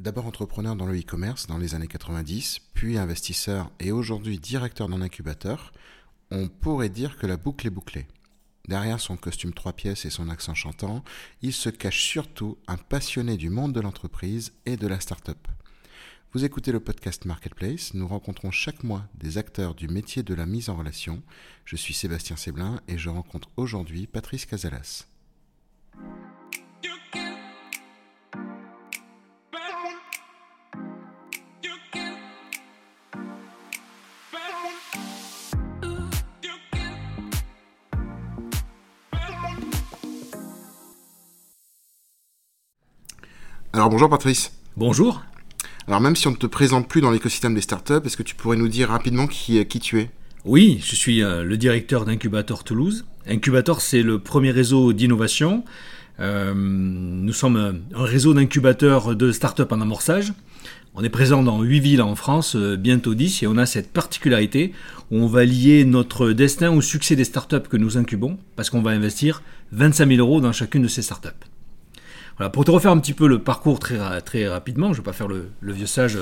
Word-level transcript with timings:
D'abord 0.00 0.24
entrepreneur 0.24 0.76
dans 0.76 0.86
le 0.86 0.98
e-commerce 0.98 1.46
dans 1.46 1.58
les 1.58 1.74
années 1.74 1.86
90, 1.86 2.60
puis 2.72 2.96
investisseur 2.96 3.70
et 3.80 3.92
aujourd'hui 3.92 4.38
directeur 4.38 4.88
d'un 4.88 5.02
incubateur, 5.02 5.74
on 6.30 6.48
pourrait 6.48 6.88
dire 6.88 7.18
que 7.18 7.26
la 7.26 7.36
boucle 7.36 7.66
est 7.66 7.70
bouclée. 7.70 8.06
Derrière 8.66 8.98
son 8.98 9.18
costume 9.18 9.52
trois 9.52 9.74
pièces 9.74 10.06
et 10.06 10.10
son 10.10 10.30
accent 10.30 10.54
chantant, 10.54 11.04
il 11.42 11.52
se 11.52 11.68
cache 11.68 12.02
surtout 12.02 12.56
un 12.66 12.78
passionné 12.78 13.36
du 13.36 13.50
monde 13.50 13.74
de 13.74 13.80
l'entreprise 13.82 14.54
et 14.64 14.78
de 14.78 14.86
la 14.86 15.00
start-up. 15.00 15.46
Vous 16.32 16.46
écoutez 16.46 16.72
le 16.72 16.80
podcast 16.80 17.26
Marketplace, 17.26 17.92
nous 17.92 18.08
rencontrons 18.08 18.50
chaque 18.50 18.82
mois 18.82 19.04
des 19.12 19.36
acteurs 19.36 19.74
du 19.74 19.86
métier 19.86 20.22
de 20.22 20.32
la 20.32 20.46
mise 20.46 20.70
en 20.70 20.76
relation. 20.76 21.22
Je 21.66 21.76
suis 21.76 21.92
Sébastien 21.92 22.36
Séblin 22.36 22.80
et 22.88 22.96
je 22.96 23.10
rencontre 23.10 23.50
aujourd'hui 23.58 24.06
Patrice 24.06 24.46
Casalas. 24.46 25.04
Alors 43.72 43.88
bonjour 43.88 44.08
Patrice. 44.08 44.52
Bonjour. 44.76 45.22
Alors 45.86 46.00
même 46.00 46.16
si 46.16 46.26
on 46.26 46.32
ne 46.32 46.36
te 46.36 46.46
présente 46.46 46.88
plus 46.88 47.00
dans 47.00 47.12
l'écosystème 47.12 47.54
des 47.54 47.60
startups, 47.60 48.04
est-ce 48.04 48.16
que 48.16 48.24
tu 48.24 48.34
pourrais 48.34 48.56
nous 48.56 48.66
dire 48.66 48.88
rapidement 48.88 49.28
qui, 49.28 49.64
qui 49.66 49.78
tu 49.78 50.00
es? 50.00 50.10
Oui, 50.44 50.80
je 50.84 50.96
suis 50.96 51.22
euh, 51.22 51.44
le 51.44 51.56
directeur 51.56 52.04
d'Incubator 52.04 52.64
Toulouse. 52.64 53.04
Incubator, 53.28 53.80
c'est 53.80 54.02
le 54.02 54.18
premier 54.18 54.50
réseau 54.50 54.92
d'innovation. 54.92 55.64
Euh, 56.18 56.52
nous 56.52 57.32
sommes 57.32 57.80
un 57.94 58.02
réseau 58.02 58.34
d'incubateurs 58.34 59.14
de 59.14 59.30
startups 59.30 59.62
en 59.70 59.80
amorçage. 59.80 60.32
On 60.96 61.04
est 61.04 61.08
présent 61.08 61.44
dans 61.44 61.62
8 61.62 61.78
villes 61.78 62.02
en 62.02 62.16
France, 62.16 62.56
euh, 62.56 62.76
bientôt 62.76 63.14
10, 63.14 63.44
et 63.44 63.46
on 63.46 63.56
a 63.56 63.66
cette 63.66 63.92
particularité 63.92 64.72
où 65.12 65.18
on 65.18 65.28
va 65.28 65.44
lier 65.44 65.84
notre 65.84 66.32
destin 66.32 66.72
au 66.72 66.80
succès 66.80 67.14
des 67.14 67.22
startups 67.22 67.68
que 67.70 67.76
nous 67.76 67.96
incubons, 67.96 68.36
parce 68.56 68.68
qu'on 68.68 68.82
va 68.82 68.90
investir 68.90 69.44
25 69.70 70.08
000 70.08 70.18
euros 70.18 70.40
dans 70.40 70.50
chacune 70.50 70.82
de 70.82 70.88
ces 70.88 71.02
startups 71.02 71.28
pour 72.48 72.64
te 72.64 72.70
refaire 72.70 72.92
un 72.92 72.98
petit 72.98 73.12
peu 73.12 73.28
le 73.28 73.38
parcours 73.38 73.78
très, 73.78 74.20
très 74.22 74.48
rapidement, 74.48 74.88
je 74.88 74.92
ne 74.92 74.96
vais 74.96 75.02
pas 75.02 75.12
faire 75.12 75.28
le, 75.28 75.50
vieux 75.62 75.86
sage 75.86 76.18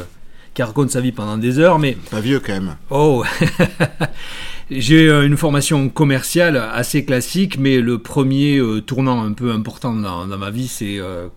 qui 0.55 0.63
raconte 0.63 0.91
sa 0.91 1.01
vie 1.01 1.13
pendant 1.13 1.39
des 1.39 1.59
heures, 1.59 1.79
mais... 1.79 1.97
Pas 2.11 2.21
vieux 2.21 2.41
quand 2.41 2.53
même. 2.53 2.77
Oh 2.91 3.25
J'ai 4.71 5.09
euh, 5.09 5.27
une 5.27 5.39
formation 5.39 5.89
commerciale 5.89 6.57
assez 6.57 7.05
classique, 7.05 7.59
mais 7.59 7.81
le 7.81 7.99
premier 7.99 8.59
euh, 8.59 8.83
tournant 8.83 9.23
un 9.23 9.33
peu 9.33 9.51
important 9.53 9.95
dans, 9.95 10.27
ma 10.27 10.51
vie, 10.51 10.69
c'est 10.69 10.99
euh, 10.99 11.29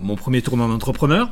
mon 0.00 0.16
premier 0.16 0.40
tournant 0.40 0.66
d'entrepreneur, 0.68 1.30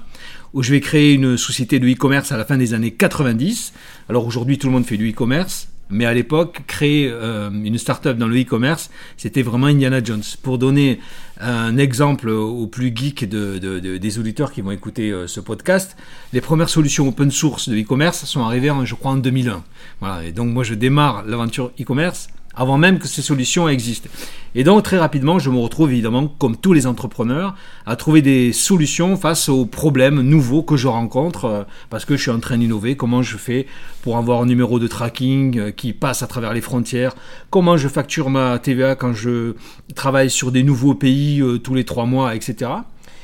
où 0.52 0.62
je 0.62 0.72
vais 0.72 0.80
créer 0.80 1.14
une 1.14 1.38
société 1.38 1.78
de 1.78 1.88
e-commerce 1.88 2.32
à 2.32 2.36
la 2.36 2.44
fin 2.44 2.58
des 2.58 2.74
années 2.74 2.90
90. 2.90 3.72
Alors 4.10 4.26
aujourd'hui, 4.26 4.58
tout 4.58 4.66
le 4.66 4.74
monde 4.74 4.84
fait 4.84 4.98
du 4.98 5.10
e-commerce. 5.10 5.68
Mais 5.90 6.04
à 6.04 6.12
l'époque, 6.12 6.62
créer 6.66 7.08
euh, 7.10 7.50
une 7.50 7.78
start-up 7.78 8.18
dans 8.18 8.28
le 8.28 8.40
e-commerce, 8.40 8.90
c'était 9.16 9.42
vraiment 9.42 9.66
Indiana 9.66 10.02
Jones. 10.02 10.22
Pour 10.42 10.58
donner 10.58 11.00
un 11.40 11.76
exemple 11.78 12.28
aux 12.28 12.66
plus 12.66 12.92
geeks 12.94 13.28
de, 13.28 13.78
des 13.78 14.18
auditeurs 14.18 14.52
qui 14.52 14.60
vont 14.60 14.70
écouter 14.70 15.10
euh, 15.10 15.26
ce 15.26 15.40
podcast, 15.40 15.96
les 16.32 16.40
premières 16.40 16.68
solutions 16.68 17.08
open 17.08 17.30
source 17.30 17.68
de 17.68 17.76
e-commerce 17.76 18.24
sont 18.24 18.42
arrivées, 18.42 18.72
je 18.84 18.94
crois, 18.94 19.12
en 19.12 19.16
2001. 19.16 19.64
Voilà. 20.00 20.24
Et 20.24 20.32
donc 20.32 20.48
moi, 20.48 20.64
je 20.64 20.74
démarre 20.74 21.24
l'aventure 21.26 21.72
e-commerce 21.80 22.28
avant 22.58 22.76
même 22.76 22.98
que 22.98 23.06
ces 23.06 23.22
solutions 23.22 23.68
existent. 23.68 24.10
Et 24.54 24.64
donc 24.64 24.82
très 24.82 24.98
rapidement, 24.98 25.38
je 25.38 25.48
me 25.48 25.58
retrouve 25.58 25.92
évidemment, 25.92 26.26
comme 26.26 26.56
tous 26.56 26.72
les 26.72 26.86
entrepreneurs, 26.86 27.54
à 27.86 27.94
trouver 27.94 28.20
des 28.20 28.52
solutions 28.52 29.16
face 29.16 29.48
aux 29.48 29.64
problèmes 29.64 30.20
nouveaux 30.20 30.64
que 30.64 30.76
je 30.76 30.88
rencontre, 30.88 31.44
euh, 31.44 31.62
parce 31.88 32.04
que 32.04 32.16
je 32.16 32.22
suis 32.22 32.30
en 32.32 32.40
train 32.40 32.58
d'innover, 32.58 32.96
comment 32.96 33.22
je 33.22 33.36
fais 33.36 33.66
pour 34.02 34.16
avoir 34.16 34.42
un 34.42 34.46
numéro 34.46 34.80
de 34.80 34.88
tracking 34.88 35.58
euh, 35.58 35.70
qui 35.70 35.92
passe 35.92 36.24
à 36.24 36.26
travers 36.26 36.52
les 36.52 36.60
frontières, 36.60 37.14
comment 37.50 37.76
je 37.76 37.86
facture 37.86 38.28
ma 38.28 38.58
TVA 38.58 38.96
quand 38.96 39.12
je 39.12 39.54
travaille 39.94 40.28
sur 40.28 40.50
des 40.50 40.64
nouveaux 40.64 40.94
pays 40.94 41.40
euh, 41.40 41.58
tous 41.58 41.74
les 41.74 41.84
trois 41.84 42.06
mois, 42.06 42.34
etc. 42.34 42.72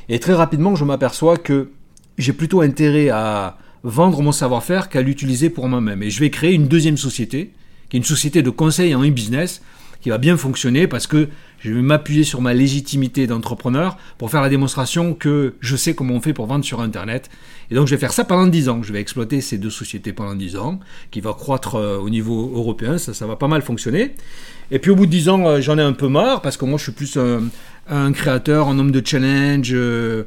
Et 0.09 0.21
très 0.21 0.35
rapidement, 0.35 0.77
je 0.77 0.85
m'aperçois 0.85 1.39
que 1.39 1.71
j'ai 2.19 2.33
plutôt 2.33 2.61
intérêt 2.61 3.09
à 3.09 3.59
vendre 3.83 4.23
mon 4.23 4.33
savoir-faire 4.33 4.89
qu'à 4.89 5.03
l'utiliser 5.03 5.51
pour 5.51 5.69
moi-même. 5.69 6.05
Et 6.05 6.11
je 6.11 6.21
vais 6.21 6.31
créer 6.31 6.53
une 6.53 6.69
deuxième 6.69 6.97
société, 6.97 7.53
une 7.99 8.05
société 8.05 8.43
de 8.43 8.51
conseil 8.51 8.95
en 8.95 9.05
e-business 9.05 9.63
qui 10.05 10.11
va 10.11 10.19
bien 10.19 10.37
fonctionner 10.37 10.87
parce 10.87 11.07
que 11.07 11.29
je 11.61 11.73
vais 11.73 11.81
m'appuyer 11.81 12.25
sur 12.25 12.43
ma 12.43 12.53
légitimité 12.53 13.27
d'entrepreneur 13.27 13.97
pour 14.19 14.31
faire 14.31 14.43
la 14.43 14.51
démonstration 14.51 15.15
que 15.15 15.55
je 15.61 15.77
sais 15.77 15.95
comment 15.95 16.13
on 16.13 16.21
fait 16.21 16.35
pour 16.35 16.45
vendre 16.45 16.63
sur 16.63 16.83
Internet. 16.83 17.31
Et 17.71 17.75
donc 17.75 17.87
je 17.87 17.95
vais 17.95 17.99
faire 17.99 18.13
ça 18.13 18.25
pendant 18.25 18.47
10 18.47 18.69
ans. 18.69 18.83
Je 18.83 18.93
vais 18.93 19.01
exploiter 19.01 19.41
ces 19.41 19.57
deux 19.57 19.71
sociétés 19.71 20.13
pendant 20.13 20.35
10 20.35 20.57
ans, 20.57 20.79
qui 21.11 21.23
va 21.23 21.33
croître 21.33 21.77
euh, 21.77 21.97
au 21.97 22.11
niveau 22.11 22.53
européen, 22.55 22.99
ça, 22.99 23.15
ça 23.15 23.27
va 23.27 23.37
pas 23.37 23.49
mal 23.49 23.63
fonctionner. 23.63 24.15
Et 24.71 24.79
puis 24.79 24.91
au 24.91 24.95
bout 24.95 25.07
de 25.07 25.11
10 25.11 25.31
ans, 25.31 25.47
euh, 25.47 25.61
j'en 25.63 25.79
ai 25.79 25.83
un 25.83 25.95
peu 25.95 26.09
marre 26.09 26.43
parce 26.43 26.59
que 26.59 26.67
moi 26.67 26.77
je 26.77 26.83
suis 26.83 26.93
plus 26.93 27.17
un, 27.89 28.13
créateur, 28.13 28.69
un 28.69 28.79
homme 28.79 28.91
de 28.91 29.01
challenge. 29.03 29.71
Euh, 29.73 30.25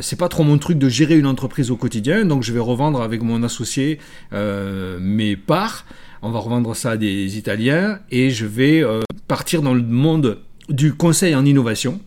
c'est 0.00 0.18
pas 0.18 0.28
trop 0.28 0.42
mon 0.42 0.58
truc 0.58 0.76
de 0.76 0.88
gérer 0.88 1.16
une 1.16 1.26
entreprise 1.26 1.70
au 1.70 1.76
quotidien, 1.76 2.24
donc 2.24 2.42
je 2.42 2.52
vais 2.52 2.58
revendre 2.58 3.00
avec 3.00 3.22
mon 3.22 3.44
associé 3.44 3.98
mes 4.32 5.36
parts 5.36 5.84
on 6.22 6.30
va 6.30 6.38
revendre 6.38 6.74
ça 6.76 6.92
à 6.92 6.96
des 6.96 7.38
Italiens 7.38 7.98
et 8.10 8.30
je 8.30 8.46
vais 8.46 8.82
euh, 8.82 9.00
partir 9.28 9.62
dans 9.62 9.74
le 9.74 9.82
monde 9.82 10.38
du 10.68 10.94
conseil 10.94 11.34
en 11.34 11.44
innovation. 11.44 12.00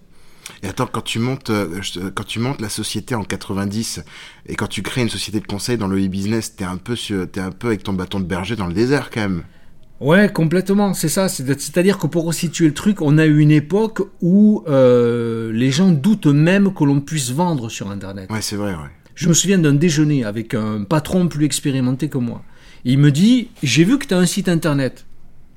Et 0.61 0.67
attends, 0.67 0.87
quand 0.91 1.01
tu 1.01 1.19
montes, 1.19 1.49
euh, 1.49 1.81
quand 2.13 2.25
tu 2.25 2.39
montes 2.39 2.61
la 2.61 2.69
société 2.69 3.15
en 3.15 3.23
90 3.23 4.03
et 4.47 4.55
quand 4.55 4.67
tu 4.67 4.81
crées 4.81 5.01
une 5.01 5.09
société 5.09 5.39
de 5.39 5.47
conseil 5.47 5.77
dans 5.77 5.87
le 5.87 5.97
e-business, 5.97 6.55
t'es 6.55 6.65
un 6.65 6.77
peu, 6.77 6.93
es 6.93 7.39
un 7.39 7.51
peu 7.51 7.67
avec 7.67 7.83
ton 7.83 7.93
bâton 7.93 8.19
de 8.19 8.25
berger 8.25 8.55
dans 8.55 8.67
le 8.67 8.73
désert 8.73 9.09
quand 9.09 9.21
même. 9.21 9.43
Ouais, 9.99 10.29
complètement, 10.31 10.93
c'est 10.93 11.07
ça. 11.09 11.29
C'est-à-dire 11.29 11.97
que 11.97 12.07
pour 12.07 12.25
resituer 12.25 12.67
le 12.67 12.73
truc, 12.73 13.01
on 13.01 13.17
a 13.17 13.25
eu 13.25 13.39
une 13.39 13.51
époque 13.51 14.01
où 14.21 14.63
euh, 14.67 15.51
les 15.53 15.71
gens 15.71 15.91
doutent 15.91 16.27
même 16.27 16.73
que 16.73 16.83
l'on 16.83 16.99
puisse 16.99 17.31
vendre 17.31 17.69
sur 17.69 17.89
Internet. 17.89 18.29
Ouais, 18.29 18.41
c'est 18.41 18.57
vrai, 18.57 18.73
ouais. 18.73 18.91
Je 19.15 19.29
me 19.29 19.33
souviens 19.33 19.59
d'un 19.59 19.73
déjeuner 19.73 20.25
avec 20.25 20.55
un 20.55 20.83
patron 20.83 21.27
plus 21.27 21.45
expérimenté 21.45 22.09
que 22.09 22.17
moi 22.17 22.43
il 22.85 22.97
me 22.99 23.11
dit 23.11 23.49
J'ai 23.61 23.83
vu 23.83 23.97
que 23.97 24.05
tu 24.05 24.13
as 24.13 24.17
un 24.17 24.25
site 24.25 24.49
internet. 24.49 25.05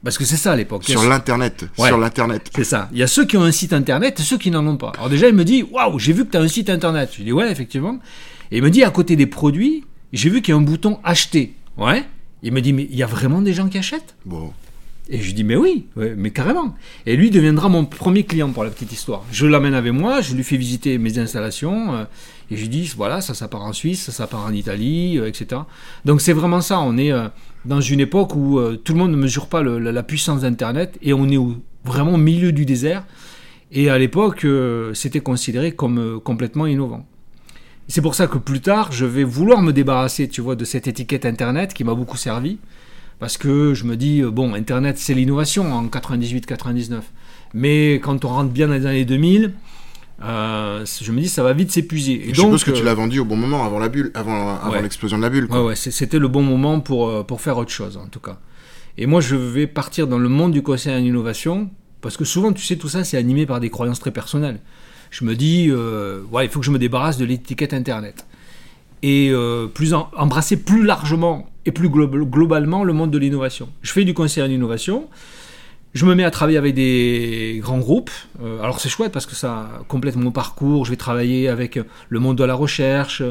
Parce 0.05 0.19
que 0.19 0.25
c'est 0.25 0.37
ça 0.37 0.53
à 0.53 0.57
l'époque. 0.57 0.85
Sur 0.85 1.03
l'internet. 1.09 1.65
Sur 1.77 1.99
l'internet. 1.99 2.51
C'est 2.55 2.65
ça. 2.65 2.89
Il 2.93 2.99
y 2.99 3.03
a 3.03 3.07
ceux 3.09 3.25
qui 3.25 3.37
ont 3.37 3.43
un 3.43 3.53
site 3.53 3.73
internet 3.73 4.21
et 4.21 4.23
ceux 4.23 4.39
qui 4.39 4.51
n'en 4.51 4.65
ont 4.67 4.77
pas. 4.77 4.93
Alors 4.97 5.09
déjà, 5.09 5.29
il 5.29 5.35
me 5.35 5.45
dit 5.45 5.65
Waouh, 5.65 5.99
j'ai 5.99 6.13
vu 6.13 6.25
que 6.25 6.31
tu 6.31 6.37
as 6.37 6.41
un 6.41 6.49
site 6.49 6.71
internet. 6.71 7.11
Je 7.17 7.23
dis 7.23 7.33
Ouais, 7.33 7.51
effectivement. 7.51 7.99
Et 8.53 8.59
il 8.59 8.63
me 8.63 8.71
dit 8.71 8.85
À 8.85 8.91
côté 8.91 9.17
des 9.17 9.27
produits, 9.27 9.85
j'ai 10.13 10.31
vu 10.31 10.43
qu'il 10.43 10.53
y 10.53 10.55
a 10.55 10.59
un 10.59 10.63
bouton 10.63 11.01
acheter. 11.03 11.55
Ouais. 11.77 12.05
Il 12.43 12.53
me 12.53 12.61
dit 12.61 12.73
Mais 12.73 12.87
il 12.91 12.97
y 12.97 13.03
a 13.03 13.07
vraiment 13.07 13.43
des 13.43 13.53
gens 13.53 13.69
qui 13.69 13.79
achètent? 13.79 14.15
Bon. 14.25 14.53
Et 15.09 15.21
je 15.21 15.33
dis 15.33 15.45
mais 15.45 15.55
oui, 15.55 15.87
mais 16.17 16.31
carrément. 16.31 16.75
Et 17.07 17.17
lui 17.17 17.31
deviendra 17.31 17.69
mon 17.69 17.85
premier 17.85 18.25
client 18.25 18.51
pour 18.51 18.65
la 18.65 18.71
petite 18.71 18.93
histoire. 18.93 19.25
Je 19.31 19.47
l'amène 19.47 19.75
avec 19.75 19.93
moi, 19.93 20.21
je 20.21 20.35
lui 20.35 20.43
fais 20.43 20.57
visiter 20.57 20.99
mes 20.99 21.19
installations 21.19 21.95
euh, 21.95 22.05
et 22.51 22.57
je 22.57 22.63
lui 22.63 22.69
dis 22.69 22.93
voilà 22.97 23.21
ça 23.21 23.33
ça 23.33 23.47
part 23.47 23.63
en 23.63 23.73
Suisse, 23.73 24.03
ça 24.03 24.13
ça 24.13 24.27
part 24.27 24.45
en 24.45 24.53
Italie, 24.53 25.19
euh, 25.19 25.29
etc. 25.29 25.61
Donc 26.05 26.21
c'est 26.21 26.33
vraiment 26.33 26.61
ça. 26.61 26.81
On 26.81 26.97
est 26.97 27.13
euh, 27.13 27.29
dans 27.65 27.81
une 27.81 28.01
époque 28.01 28.35
où 28.35 28.61
tout 28.85 28.95
le 28.95 28.99
monde 28.99 29.13
ne 29.13 29.17
mesure 29.17 29.47
pas 29.47 29.63
la, 29.63 30.03
puissance 30.03 30.41
d'Internet 30.41 30.99
et 31.03 31.13
on 31.13 31.29
est 31.29 31.39
vraiment 31.85 32.15
au 32.15 32.19
milieu 32.19 32.51
du 32.51 32.65
désert. 32.65 33.05
Et 33.71 33.91
à 33.91 33.99
l'époque 33.99 34.47
c'était 34.95 35.21
considéré 35.21 35.73
comme 35.73 36.21
complètement 36.21 36.67
innovant. 36.67 37.05
C'est 37.89 38.03
pour 38.03 38.15
ça 38.15 38.27
que 38.29 38.39
plus 38.39 38.61
tard 38.61 38.93
je 38.93 39.05
vais 39.05 39.25
vouloir 39.25 39.63
me 39.63 39.73
débarrasser, 39.73 40.29
tu 40.29 40.41
vois, 40.41 40.55
de 40.55 40.65
cette 40.65 40.87
étiquette 40.87 41.27
Internet 41.27 41.75
qui 41.75 41.83
m'a 41.83 41.95
beaucoup 41.95 42.17
servi 42.17 42.59
parce 43.19 43.39
que 43.39 43.75
je 43.75 43.85
me 43.85 43.97
dis, 43.97 44.21
euh, 44.21 44.31
bon, 44.31 44.55
Internet, 44.55 44.99
c'est 44.99 45.15
l'innovation 45.15 45.73
en 45.73 45.87
98-99. 45.87 47.01
Mais 47.55 47.95
quand 47.95 48.25
on 48.25 48.29
rentre 48.29 48.51
bien 48.51 48.69
dans 48.69 48.75
les 48.75 48.87
années 48.87 49.05
2000, 49.05 49.53
euh, 50.23 50.85
je 50.85 51.13
me 51.13 51.21
dis, 51.21 51.29
ça 51.29 51.43
va 51.43 51.53
vite 51.53 51.71
s'épuiser. 51.71 52.29
je 52.29 52.41
suppose 52.41 52.65
que 52.65 52.71
tu 52.71 52.83
l'as 52.83 52.95
vendu 52.95 53.19
au 53.19 53.25
bon 53.25 53.37
moment, 53.37 53.65
avant 53.65 53.79
la 53.79 53.89
bulle, 53.89 54.11
avant, 54.15 54.57
avant 54.57 54.81
l'explosion 54.81 55.17
de 55.17 55.23
la 55.23 55.31
bulle. 55.31 55.49
Quoi. 55.49 55.61
Ouais, 55.61 55.67
ouais 55.69 55.77
c'était 55.77 56.19
le 56.19 56.29
bon 56.29 56.43
moment 56.43 56.81
pour, 56.81 57.09
euh, 57.09 57.23
pour 57.23 57.41
faire 57.41 57.57
autre 57.57 57.71
chose, 57.71 57.97
en 57.97 58.07
tout 58.07 58.21
cas. 58.21 58.39
Et 58.99 59.07
moi, 59.07 59.21
je 59.21 59.37
vais 59.37 59.67
partir 59.67 60.07
dans 60.07 60.19
le 60.19 60.29
monde 60.29 60.53
du 60.53 60.63
conseil 60.63 60.95
en 60.95 61.05
innovation, 61.05 61.71
parce 62.01 62.17
que 62.17 62.25
souvent, 62.25 62.53
tu 62.53 62.63
sais, 62.63 62.77
tout 62.77 62.89
ça, 62.89 63.05
c'est 63.05 63.17
animé 63.17 63.47
par 63.47 63.61
des 63.61 63.71
croyances 63.71 64.01
très 64.01 64.11
personnelles. 64.11 64.61
Je 65.11 65.25
me 65.25 65.35
dis, 65.35 65.71
ouais, 66.33 66.47
il 66.47 66.51
faut 66.51 66.61
que 66.61 66.67
je 66.67 66.71
me 66.71 66.79
débarrasse 66.79 67.17
de 67.17 67.25
l'étiquette 67.25 67.73
Internet. 67.73 68.27
Et 69.03 69.33
plus 69.75 69.95
embrasser 69.95 70.57
plus 70.57 70.85
largement 70.85 71.49
et 71.65 71.73
plus 71.73 71.89
globalement 71.89 72.83
le 72.83 72.93
monde 72.93 73.11
de 73.11 73.19
l'innovation. 73.19 73.69
Je 73.83 73.93
fais 73.93 74.05
du 74.05 74.15
conseil 74.15 74.43
en 74.43 74.47
innovation. 74.47 75.09
Je 75.97 76.05
me 76.05 76.15
mets 76.15 76.25
à 76.25 76.31
travailler 76.31 76.59
avec 76.59 76.75
des 76.75 77.59
grands 77.63 77.79
groupes. 77.79 78.11
Euh, 78.43 78.61
alors 78.61 78.81
c'est 78.81 78.91
chouette 78.91 79.13
parce 79.13 79.25
que 79.25 79.35
ça 79.35 79.81
complète 79.89 80.17
mon 80.17 80.31
parcours. 80.31 80.85
Je 80.85 80.91
vais 80.91 80.97
travailler 80.97 81.49
avec 81.49 81.79
le 82.11 82.21
monde 82.21 82.37
de 82.37 82.45
la 82.45 82.55
recherche. 82.55 83.23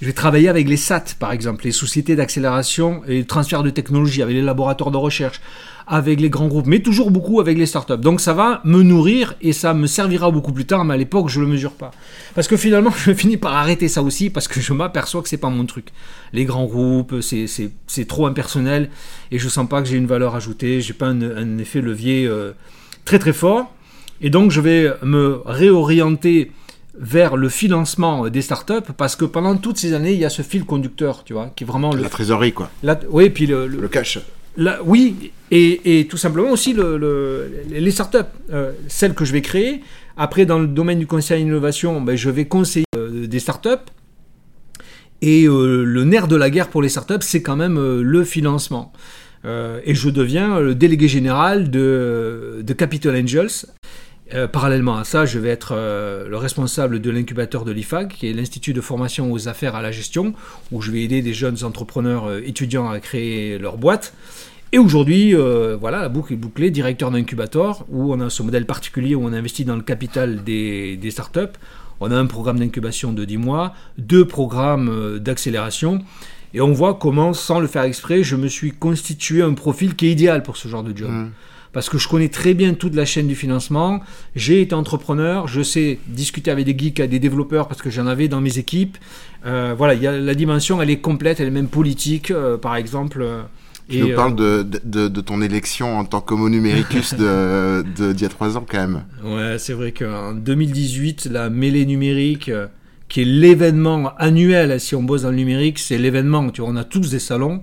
Je 0.00 0.06
vais 0.06 0.14
travailler 0.14 0.48
avec 0.48 0.66
les 0.66 0.78
SAT, 0.78 1.16
par 1.20 1.32
exemple, 1.32 1.66
les 1.66 1.72
sociétés 1.72 2.16
d'accélération 2.16 3.02
et 3.06 3.22
de 3.22 3.26
transfert 3.26 3.62
de 3.62 3.68
technologie, 3.68 4.22
avec 4.22 4.34
les 4.34 4.40
laboratoires 4.40 4.90
de 4.90 4.96
recherche, 4.96 5.42
avec 5.86 6.20
les 6.20 6.30
grands 6.30 6.48
groupes, 6.48 6.66
mais 6.66 6.80
toujours 6.80 7.10
beaucoup 7.10 7.40
avec 7.40 7.58
les 7.58 7.66
startups. 7.66 7.98
Donc 7.98 8.20
ça 8.20 8.32
va 8.32 8.60
me 8.64 8.82
nourrir 8.82 9.34
et 9.42 9.52
ça 9.52 9.74
me 9.74 9.86
servira 9.86 10.30
beaucoup 10.30 10.52
plus 10.52 10.64
tard, 10.64 10.84
mais 10.84 10.94
à 10.94 10.96
l'époque, 10.96 11.28
je 11.28 11.40
ne 11.40 11.44
le 11.44 11.50
mesure 11.50 11.72
pas. 11.72 11.90
Parce 12.34 12.48
que 12.48 12.56
finalement, 12.56 12.90
je 13.04 13.12
finis 13.12 13.36
par 13.36 13.54
arrêter 13.54 13.88
ça 13.88 14.02
aussi, 14.02 14.30
parce 14.30 14.48
que 14.48 14.60
je 14.60 14.72
m'aperçois 14.72 15.22
que 15.22 15.28
c'est 15.28 15.36
pas 15.36 15.50
mon 15.50 15.66
truc. 15.66 15.88
Les 16.32 16.44
grands 16.44 16.66
groupes, 16.66 17.16
c'est 17.20 18.08
trop 18.08 18.26
impersonnel, 18.26 18.90
et 19.30 19.38
je 19.38 19.48
sens 19.48 19.68
pas 19.68 19.82
que 19.82 19.88
j'ai 19.88 19.96
une 19.96 20.06
valeur 20.06 20.34
ajoutée, 20.34 20.80
j'ai 20.80 20.94
pas 20.94 21.06
un, 21.06 21.58
effet 21.58 21.80
levier 21.80 22.26
euh, 22.26 22.52
très 23.04 23.18
très 23.18 23.32
fort. 23.32 23.70
Et 24.20 24.30
donc 24.30 24.50
je 24.50 24.60
vais 24.60 24.90
me 25.02 25.40
réorienter 25.44 26.50
vers 26.96 27.36
le 27.36 27.48
financement 27.48 28.28
des 28.28 28.42
startups 28.42 28.92
parce 28.96 29.16
que 29.16 29.24
pendant 29.24 29.56
toutes 29.56 29.78
ces 29.78 29.92
années, 29.92 30.12
il 30.12 30.18
y 30.18 30.24
a 30.24 30.30
ce 30.30 30.42
fil 30.42 30.64
conducteur, 30.64 31.24
tu 31.24 31.32
vois, 31.32 31.50
qui 31.54 31.64
est 31.64 31.66
vraiment 31.66 31.92
la 31.92 32.08
trésorerie, 32.08 32.52
quoi. 32.52 32.70
oui, 33.10 33.30
puis 33.30 33.46
le, 33.46 33.66
le, 33.66 33.88
cash. 33.88 34.18
Oui, 34.84 35.32
et, 35.50 36.06
tout 36.08 36.16
simplement 36.16 36.50
aussi 36.50 36.72
le, 36.72 37.50
les 37.68 37.90
startups, 37.90 38.18
euh, 38.52 38.72
celles 38.88 39.14
que 39.14 39.24
je 39.24 39.32
vais 39.32 39.42
créer. 39.42 39.82
Après, 40.16 40.46
dans 40.46 40.58
le 40.58 40.66
domaine 40.66 40.98
du 40.98 41.06
conseil 41.06 41.36
à 41.36 41.44
l'innovation, 41.44 42.00
ben, 42.00 42.16
je 42.16 42.30
vais 42.30 42.46
conseiller 42.46 42.86
euh, 42.96 43.26
des 43.26 43.38
startups. 43.38 43.68
Et 45.22 45.46
euh, 45.46 45.84
le 45.84 46.04
nerf 46.04 46.28
de 46.28 46.36
la 46.36 46.50
guerre 46.50 46.68
pour 46.68 46.82
les 46.82 46.88
startups, 46.88 47.22
c'est 47.22 47.42
quand 47.42 47.56
même 47.56 47.78
le 48.00 48.24
financement. 48.24 48.92
et 49.44 49.94
je 49.94 50.10
deviens 50.10 50.60
le 50.60 50.74
délégué 50.74 51.08
général 51.08 51.70
de, 51.70 52.62
de 52.62 52.72
Capital 52.72 53.14
Angels 53.14 53.66
euh, 54.34 54.48
parallèlement 54.48 54.96
à 54.96 55.04
ça, 55.04 55.26
je 55.26 55.38
vais 55.38 55.48
être 55.48 55.74
euh, 55.76 56.28
le 56.28 56.36
responsable 56.36 57.00
de 57.00 57.10
l'incubateur 57.10 57.64
de 57.64 57.70
l'IFAG, 57.70 58.08
qui 58.08 58.28
est 58.28 58.32
l'Institut 58.32 58.72
de 58.72 58.80
formation 58.80 59.30
aux 59.30 59.48
affaires 59.48 59.76
à 59.76 59.82
la 59.82 59.92
gestion, 59.92 60.34
où 60.72 60.82
je 60.82 60.90
vais 60.90 61.02
aider 61.02 61.22
des 61.22 61.34
jeunes 61.34 61.62
entrepreneurs 61.62 62.26
euh, 62.26 62.40
étudiants 62.44 62.90
à 62.90 62.98
créer 62.98 63.58
leur 63.58 63.76
boîte. 63.76 64.12
Et 64.72 64.78
aujourd'hui, 64.78 65.34
voilà, 65.34 66.00
la 66.00 66.08
boucle 66.08 66.32
est 66.32 66.36
bouclée, 66.36 66.72
directeur 66.72 67.12
d'incubateur, 67.12 67.84
où 67.90 68.12
on 68.12 68.18
a 68.18 68.28
ce 68.28 68.42
modèle 68.42 68.66
particulier 68.66 69.14
où 69.14 69.24
on 69.24 69.32
investit 69.32 69.64
dans 69.64 69.76
le 69.76 69.82
capital 69.82 70.42
des, 70.42 70.98
startups. 71.10 71.54
On 72.00 72.10
a 72.10 72.16
un 72.16 72.26
programme 72.26 72.58
d'incubation 72.58 73.12
de 73.12 73.24
10 73.24 73.36
mois, 73.36 73.72
deux 73.98 74.26
programmes 74.26 75.20
d'accélération. 75.20 76.00
Et 76.54 76.60
on 76.60 76.72
voit 76.72 76.94
comment, 76.94 77.34
sans 77.34 77.60
le 77.60 77.68
faire 77.68 77.84
exprès, 77.84 78.24
je 78.24 78.34
me 78.34 78.48
suis 78.48 78.72
constitué 78.72 79.42
un 79.42 79.54
profil 79.54 79.94
qui 79.94 80.08
est 80.08 80.10
idéal 80.10 80.42
pour 80.42 80.56
ce 80.56 80.66
genre 80.66 80.82
de 80.82 80.96
job. 80.96 81.08
Mmh 81.08 81.30
parce 81.74 81.90
que 81.90 81.98
je 81.98 82.08
connais 82.08 82.28
très 82.28 82.54
bien 82.54 82.72
toute 82.72 82.94
la 82.94 83.04
chaîne 83.04 83.26
du 83.26 83.34
financement. 83.34 84.00
J'ai 84.36 84.62
été 84.62 84.74
entrepreneur, 84.74 85.48
je 85.48 85.60
sais 85.60 85.98
discuter 86.06 86.50
avec 86.52 86.64
des 86.64 86.78
geeks, 86.78 87.02
des 87.02 87.18
développeurs, 87.18 87.66
parce 87.66 87.82
que 87.82 87.90
j'en 87.90 88.06
avais 88.06 88.28
dans 88.28 88.40
mes 88.40 88.58
équipes. 88.58 88.96
Euh, 89.44 89.74
voilà, 89.76 89.94
y 89.94 90.06
a, 90.06 90.16
la 90.18 90.34
dimension, 90.34 90.80
elle 90.80 90.90
est 90.90 91.00
complète, 91.00 91.40
elle 91.40 91.48
est 91.48 91.50
même 91.50 91.68
politique, 91.68 92.30
euh, 92.30 92.56
par 92.56 92.76
exemple. 92.76 93.20
Euh, 93.20 93.42
tu 93.90 93.98
nous 93.98 94.14
parles 94.14 94.36
de, 94.36 94.62
de, 94.62 95.08
de, 95.08 95.20
ton 95.20 95.42
élection 95.42 95.98
en 95.98 96.06
tant 96.06 96.22
qu'homo 96.22 96.48
numericus 96.48 97.12
de, 97.18 97.82
d'il 98.12 98.22
y 98.22 98.24
a 98.24 98.28
trois 98.30 98.56
ans 98.56 98.64
quand 98.66 98.78
même. 98.78 99.02
Ouais, 99.22 99.56
c'est 99.58 99.74
vrai 99.74 99.92
qu'en 99.92 100.32
2018, 100.32 101.26
la 101.26 101.50
mêlée 101.50 101.84
numérique, 101.84 102.50
qui 103.08 103.20
est 103.20 103.26
l'événement 103.26 104.12
annuel, 104.16 104.80
si 104.80 104.94
on 104.94 105.02
bosse 105.02 105.22
dans 105.22 105.30
le 105.30 105.36
numérique, 105.36 105.80
c'est 105.80 105.98
l'événement. 105.98 106.48
Tu 106.50 106.62
vois, 106.62 106.70
on 106.70 106.76
a 106.76 106.84
tous 106.84 107.10
des 107.10 107.18
salons. 107.18 107.62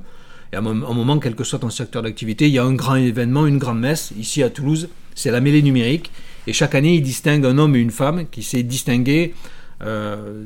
Et 0.54 0.58
à 0.58 0.60
un 0.60 0.62
moment, 0.62 1.20
quel 1.20 1.36
que 1.36 1.44
soit 1.44 1.60
ton 1.60 1.70
secteur 1.70 2.02
d'activité, 2.02 2.48
il 2.48 2.54
y 2.54 2.60
a 2.60 2.64
un 2.64 2.74
grand 2.74 2.96
événement, 2.96 3.48
une 3.48 3.58
grande 3.58 3.80
messe. 3.80 4.12
Ici 4.18 4.44
à 4.44 4.50
Toulouse, 4.50 4.90
c'est 5.16 5.32
la 5.32 5.40
mêlée 5.40 5.62
numérique. 5.62 6.12
Et 6.48 6.54
chaque 6.54 6.76
année, 6.76 6.96
il 6.96 7.02
distingue 7.02 7.46
un 7.46 7.58
homme 7.58 7.76
et 7.76 7.80
une 7.80 7.92
femme 7.92 8.26
qui 8.30 8.44
s'est 8.44 8.64
distingué 8.64 9.34
euh, 9.82 10.44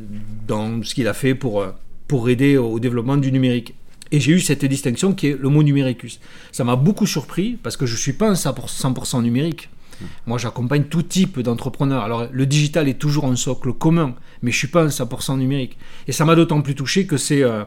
dans 0.47 0.83
ce 0.83 0.93
qu'il 0.93 1.07
a 1.07 1.13
fait 1.13 1.33
pour, 1.33 1.61
euh, 1.61 1.71
pour 2.07 2.29
aider 2.29 2.57
au 2.57 2.79
développement 2.79 3.17
du 3.17 3.31
numérique. 3.31 3.73
Et 4.11 4.19
j'ai 4.19 4.33
eu 4.33 4.39
cette 4.39 4.63
distinction 4.63 5.13
qui 5.13 5.27
est 5.27 5.39
le 5.39 5.49
mot 5.49 5.63
numéricus. 5.63 6.19
Ça 6.51 6.63
m'a 6.63 6.75
beaucoup 6.75 7.07
surpris 7.07 7.57
parce 7.61 7.75
que 7.75 7.85
je 7.85 7.93
ne 7.93 7.97
suis 7.97 8.13
pas 8.13 8.29
un 8.29 8.33
100% 8.33 9.23
numérique. 9.23 9.69
Moi, 10.27 10.37
j'accompagne 10.37 10.83
tout 10.83 11.03
type 11.03 11.39
d'entrepreneurs. 11.39 12.03
Alors, 12.03 12.27
le 12.31 12.45
digital 12.45 12.87
est 12.87 12.99
toujours 12.99 13.25
un 13.25 13.35
socle 13.35 13.73
commun, 13.73 14.13
mais 14.41 14.51
je 14.51 14.57
ne 14.57 14.59
suis 14.59 14.67
pas 14.67 14.83
un 14.83 14.89
100% 14.89 15.37
numérique. 15.37 15.77
Et 16.07 16.11
ça 16.11 16.25
m'a 16.25 16.35
d'autant 16.35 16.61
plus 16.61 16.75
touché 16.75 17.07
que 17.07 17.17
c'est 17.17 17.43
euh, 17.43 17.63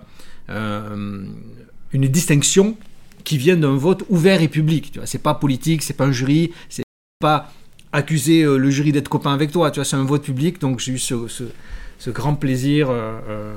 une 1.93 2.06
distinction 2.08 2.76
qui 3.25 3.38
vient 3.38 3.56
d'un 3.56 3.76
vote 3.76 4.05
ouvert 4.08 4.43
et 4.43 4.49
public. 4.49 4.93
Tu 4.93 4.99
vois, 4.99 5.06
c'est 5.06 5.23
pas 5.23 5.35
politique, 5.35 5.82
c'est 5.82 5.94
pas 5.94 6.06
un 6.06 6.12
jury, 6.12 6.52
c'est 6.69 6.85
pas 7.20 7.52
accuser 7.93 8.43
euh, 8.43 8.56
le 8.56 8.70
jury 8.70 8.93
d'être 8.93 9.08
copain 9.08 9.32
avec 9.32 9.52
toi. 9.52 9.70
Tu 9.70 9.85
c'est 9.85 9.96
un 9.96 10.05
vote 10.05 10.23
public, 10.23 10.61
donc 10.61 10.81
j'ai 10.81 10.93
eu 10.93 10.99
ce, 10.99 11.14
grand 12.08 12.35
plaisir. 12.35 12.88
Euh, 12.90 13.56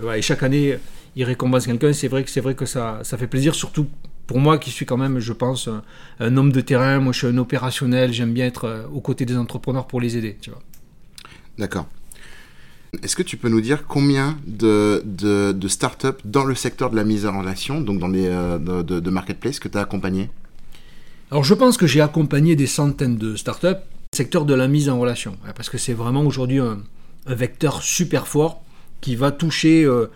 euh, 0.00 0.12
et 0.14 0.22
chaque 0.22 0.42
année, 0.42 0.78
il 1.16 1.24
récompense 1.24 1.66
quelqu'un. 1.66 1.92
C'est 1.92 2.08
vrai 2.08 2.24
que 2.24 2.40
vrai 2.40 2.54
que 2.54 2.66
ça, 2.66 3.02
fait 3.04 3.26
plaisir, 3.26 3.54
surtout 3.54 3.86
pour 4.26 4.38
moi 4.38 4.58
qui 4.58 4.70
suis 4.70 4.86
quand 4.86 4.96
même, 4.96 5.18
je 5.18 5.32
pense, 5.32 5.68
un, 6.18 6.36
homme 6.36 6.52
de 6.52 6.60
terrain. 6.60 7.00
Moi, 7.00 7.12
je 7.12 7.18
suis 7.18 7.26
un 7.26 7.38
opérationnel. 7.38 8.12
J'aime 8.12 8.32
bien 8.32 8.46
être 8.46 8.86
aux 8.92 9.00
côtés 9.00 9.26
des 9.26 9.36
entrepreneurs 9.36 9.86
pour 9.86 10.00
les 10.00 10.16
aider. 10.16 10.38
D'accord. 11.58 11.86
Est-ce 13.02 13.14
que 13.14 13.22
tu 13.22 13.36
peux 13.36 13.48
nous 13.48 13.60
dire 13.60 13.86
combien 13.86 14.36
de, 14.46 15.02
de, 15.04 15.52
de 15.52 15.68
startups 15.68 16.20
dans 16.24 16.44
le 16.44 16.54
secteur 16.54 16.90
de 16.90 16.96
la 16.96 17.04
mise 17.04 17.24
en 17.24 17.38
relation, 17.38 17.80
donc 17.80 18.00
dans 18.00 18.08
les 18.08 18.26
euh, 18.26 18.58
de, 18.58 19.00
que 19.00 19.68
tu 19.68 19.78
as 19.78 19.80
accompagné? 19.80 20.30
Alors 21.30 21.44
je 21.44 21.54
pense 21.54 21.76
que 21.76 21.86
j'ai 21.86 22.00
accompagné 22.00 22.56
des 22.56 22.66
centaines 22.66 23.16
de 23.16 23.36
startups 23.36 23.78
secteur 24.12 24.44
de 24.44 24.54
la 24.54 24.66
mise 24.66 24.88
en 24.88 24.98
relation, 24.98 25.36
parce 25.54 25.70
que 25.70 25.78
c'est 25.78 25.92
vraiment 25.92 26.22
aujourd'hui 26.22 26.58
un, 26.58 26.78
vecteur 27.26 27.82
super 27.82 28.26
fort 28.26 28.64
qui 29.00 29.14
va 29.14 29.30
toucher 29.30 29.84
euh, 29.84 30.06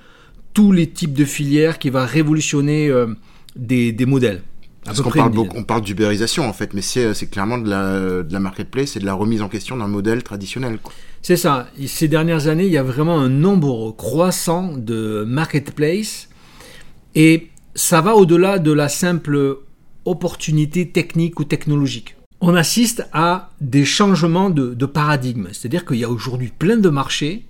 tous 0.53 0.73
les 0.73 0.91
types 0.91 1.13
de 1.13 1.25
filières, 1.25 1.79
qui 1.79 1.91
va 1.91 2.05
révolutionner 2.05 2.89
euh, 2.89 3.07
des 3.55 3.95
modèles. 4.05 4.43
Parce 4.85 5.01
qu'on 5.01 5.11
parle, 5.11 5.33
beaucoup, 5.33 5.57
on 5.57 5.65
parle 5.65 5.83
d'ubérisation 5.83 6.47
en 6.47 6.53
fait, 6.53 6.75
mais 6.75 6.83
c'est, 6.83 7.31
clairement 7.31 7.59
de 7.59 7.69
la, 7.69 8.23
de 8.23 8.33
la 8.33 8.41
marketplace 8.41 8.97
et 8.97 9.01
de 9.01 9.07
la 9.07 9.15
remise 9.15 9.41
en 9.41 9.49
question 9.49 9.77
d'un 9.77 9.89
modèle 9.89 10.23
traditionnel. 10.23 10.79
C'est 11.23 11.39
ça. 11.39 11.69
Ces 11.87 12.07
dernières 12.07 12.49
années, 12.49 12.67
il 12.67 12.73
y 12.73 12.77
a 12.77 12.83
vraiment 12.83 13.19
un 13.19 13.31
nombre 13.31 13.93
croissant 13.93 14.73
de 14.77 15.25
marketplace 15.27 16.29
et 17.15 17.49
ça 17.75 18.03
va 18.03 18.15
au-delà 18.15 18.59
de 18.59 18.73
la 18.73 18.89
simple 18.89 19.59
opportunité 20.05 20.91
technique 20.91 21.41
ou 21.41 21.45
technologique. 21.45 22.17
On 22.43 22.55
assiste 22.55 23.09
à 23.15 23.51
des 23.63 23.87
changements 23.87 24.51
de, 24.51 24.75
de 24.75 24.87
paradigme, 24.87 25.49
c'est-à-dire 25.53 25.87
qu'il 25.87 25.97
y 25.97 26.05
a 26.05 26.11
aujourd'hui 26.11 26.53
plein 26.57 26.77
de 26.77 26.91
marchés 26.91 27.47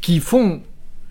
qui 0.00 0.20
font 0.20 0.62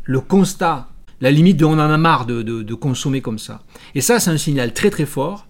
le 0.05 0.21
constat 0.21 0.87
la 1.21 1.29
limite 1.29 1.57
de 1.57 1.65
on 1.65 1.73
en 1.73 1.79
a 1.79 1.97
marre 1.97 2.25
de, 2.25 2.41
de, 2.41 2.73
consommer 2.73 3.21
comme 3.21 3.39
ça. 3.39 3.61
Et 3.93 4.01
ça, 4.01 4.19
c'est 4.19 4.31
un 4.31 4.37
signal 4.37 4.73
très 4.73 4.89
très 4.89 5.05
fort 5.05 5.45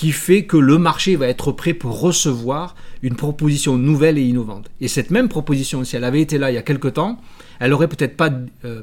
qui 0.00 0.12
fait 0.12 0.46
que 0.46 0.56
le 0.56 0.78
marché 0.78 1.14
va 1.14 1.28
être 1.28 1.52
prêt 1.52 1.74
pour 1.74 2.00
recevoir 2.00 2.74
une 3.02 3.16
proposition 3.16 3.76
nouvelle 3.76 4.16
et 4.16 4.22
innovante. 4.22 4.70
Et 4.80 4.88
cette 4.88 5.10
même 5.10 5.28
proposition, 5.28 5.84
si 5.84 5.94
elle 5.94 6.04
avait 6.04 6.22
été 6.22 6.38
là 6.38 6.50
il 6.50 6.54
y 6.54 6.56
a 6.56 6.62
quelque 6.62 6.88
temps, 6.88 7.20
elle 7.58 7.74
aurait 7.74 7.86
peut-être 7.86 8.16
pas 8.16 8.30
euh, 8.64 8.82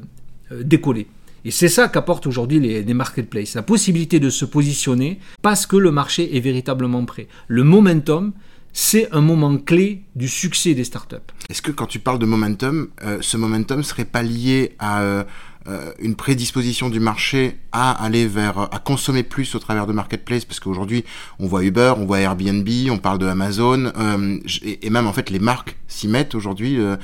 euh, 0.52 0.62
décollé. 0.62 1.08
Et 1.44 1.50
c'est 1.50 1.68
ça 1.68 1.88
qu'apportent 1.88 2.28
aujourd'hui 2.28 2.60
les, 2.60 2.94
marketplaces, 2.94 3.54
la 3.56 3.64
possibilité 3.64 4.20
de 4.20 4.30
se 4.30 4.44
positionner 4.44 5.18
parce 5.42 5.66
que 5.66 5.74
le 5.74 5.90
marché 5.90 6.36
est 6.36 6.40
véritablement 6.40 7.04
prêt. 7.04 7.26
Le 7.48 7.64
momentum, 7.64 8.32
c'est 8.72 9.12
un 9.12 9.20
moment 9.20 9.58
clé 9.58 10.02
du 10.14 10.28
succès 10.28 10.74
des 10.74 10.84
startups. 10.84 11.16
Est-ce 11.50 11.62
que 11.62 11.72
quand 11.72 11.86
tu 11.86 11.98
parles 11.98 12.20
de 12.20 12.26
momentum, 12.26 12.90
euh, 13.02 13.18
ce 13.22 13.36
momentum 13.36 13.82
serait 13.82 14.04
pas 14.04 14.22
lié 14.22 14.76
à 14.78 15.26
une 16.00 16.14
prédisposition 16.14 16.88
du 16.88 17.00
marché 17.00 17.58
à 17.72 17.90
aller 18.02 18.26
vers 18.26 18.58
à 18.58 18.78
consommer 18.78 19.22
plus 19.22 19.54
au 19.54 19.58
travers 19.58 19.86
de 19.86 19.92
marketplace 19.92 20.44
parce 20.44 20.60
qu'aujourd'hui 20.60 21.04
on 21.38 21.46
voit 21.46 21.64
Uber, 21.64 21.94
on 21.96 22.06
voit 22.06 22.20
Airbnb, 22.20 22.68
on 22.90 22.98
parle 22.98 23.18
de 23.18 23.26
Amazon 23.26 23.92
euh, 23.96 24.38
et, 24.62 24.88
même 24.90 25.06
en 25.06 25.12
fait 25.12 25.30
les 25.30 25.38
marques 25.38 25.76
s'y 25.86 26.08
mettent 26.08 26.34
aujourd'hui 26.34 26.78
euh, 26.78 26.96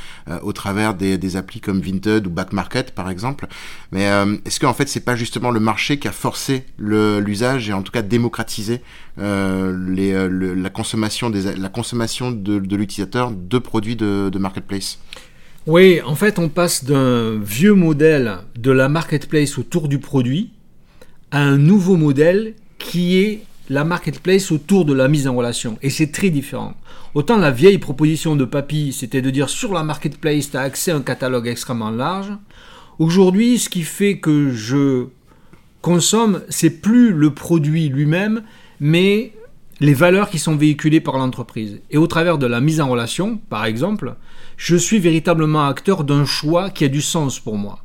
au 0.43 0.53
travers 0.53 0.95
des, 0.95 1.19
des, 1.19 1.37
applis 1.37 1.61
comme 1.61 1.81
Vinted 1.81 2.27
ou 2.27 2.31
Back 2.31 2.53
Market 2.53 2.93
par 2.93 3.11
exemple. 3.11 3.47
Mais 3.93 4.05
est-ce 4.45 4.59
que 4.61 4.67
en 4.67 4.75
fait 4.75 4.89
c'est 4.89 5.05
pas 5.05 5.17
justement 5.17 5.51
le 5.51 5.61
marché 5.61 5.99
qui 5.99 6.09
a 6.09 6.13
forcé 6.13 6.65
l'usage 6.79 7.69
et 7.69 7.73
en 7.73 7.83
tout 7.83 7.93
cas 7.93 8.03
démocratisé 8.03 8.81
les, 9.19 10.29
la 10.57 10.71
consommation 10.71 11.31
des 11.31 11.55
la 11.57 11.69
consommation 11.69 12.31
de, 12.31 12.59
de 12.59 12.77
l'utilisateur 12.77 13.31
de 13.31 13.59
produits 13.59 13.97
de, 13.97 14.31
de 14.33 14.39
marketplace? 14.39 14.99
Oui, 15.67 16.03
en 16.05 16.15
fait, 16.15 16.39
on 16.39 16.51
passe 16.51 16.85
d'un 16.85 17.39
vieux 17.39 17.73
modèle 17.73 18.37
de 18.55 18.71
la 18.71 18.91
marketplace 18.91 19.57
autour 19.57 19.89
du 19.89 19.99
produit 19.99 20.51
à 21.31 21.41
un 21.41 21.57
nouveau 21.57 21.97
modèle 21.97 22.53
qui 22.79 23.17
est 23.17 23.45
la 23.71 23.83
marketplace 23.83 24.53
autour 24.53 24.85
de 24.85 24.93
la 24.93 25.09
mise 25.09 25.27
en 25.27 25.35
relation. 25.35 25.79
Et 25.81 25.89
c'est 25.89 26.13
très 26.13 26.29
différent. 26.29 26.75
Autant 27.15 27.39
la 27.39 27.51
vieille 27.51 27.79
proposition 27.79 28.37
de 28.37 28.45
Papy, 28.45 28.93
c'était 28.93 29.23
de 29.23 29.31
dire 29.31 29.49
sur 29.49 29.73
la 29.73 29.85
marketplace, 29.85 30.51
tu 30.51 30.59
as 30.59 30.61
accès 30.61 30.91
à 30.91 30.97
un 30.97 31.01
catalogue 31.01 31.47
extrêmement 31.47 31.91
large. 31.91 32.31
Aujourd'hui, 32.99 33.59
ce 33.59 33.71
qui 33.71 33.85
fait 33.85 34.19
que 34.19 34.51
je 34.51 35.07
consomme, 35.81 36.43
c'est 36.51 36.83
plus 36.83 37.11
le 37.11 37.33
produit 37.33 37.89
lui-même, 37.89 38.43
mais 38.81 39.33
les 39.81 39.95
valeurs 39.95 40.29
qui 40.29 40.39
sont 40.39 40.57
véhiculées 40.57 41.01
par 41.01 41.17
l'entreprise. 41.17 41.81
Et 41.91 41.97
au 41.97 42.07
travers 42.07 42.37
de 42.37 42.47
la 42.47 42.61
mise 42.61 42.83
en 42.83 42.89
relation, 42.91 43.39
par 43.49 43.65
exemple, 43.65 44.17
je 44.57 44.77
suis 44.77 44.99
véritablement 44.99 45.67
acteur 45.67 46.05
d'un 46.05 46.25
choix 46.25 46.71
qui 46.71 46.85
a 46.85 46.89
du 46.89 47.03
sens 47.03 47.41
pour 47.41 47.57
moi. 47.57 47.79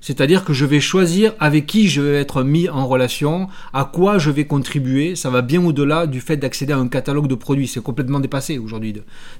C'est-à-dire 0.00 0.44
que 0.44 0.52
je 0.52 0.64
vais 0.64 0.78
choisir 0.78 1.32
avec 1.40 1.66
qui 1.66 1.88
je 1.88 2.00
vais 2.00 2.20
être 2.20 2.44
mis 2.44 2.68
en 2.68 2.86
relation, 2.86 3.48
à 3.72 3.84
quoi 3.84 4.18
je 4.18 4.30
vais 4.30 4.44
contribuer. 4.44 5.16
Ça 5.16 5.30
va 5.30 5.42
bien 5.42 5.64
au-delà 5.64 6.06
du 6.06 6.20
fait 6.20 6.36
d'accéder 6.36 6.72
à 6.72 6.78
un 6.78 6.86
catalogue 6.86 7.26
de 7.26 7.34
produits. 7.34 7.66
C'est 7.66 7.82
complètement 7.82 8.20
dépassé 8.20 8.58
aujourd'hui 8.58 8.94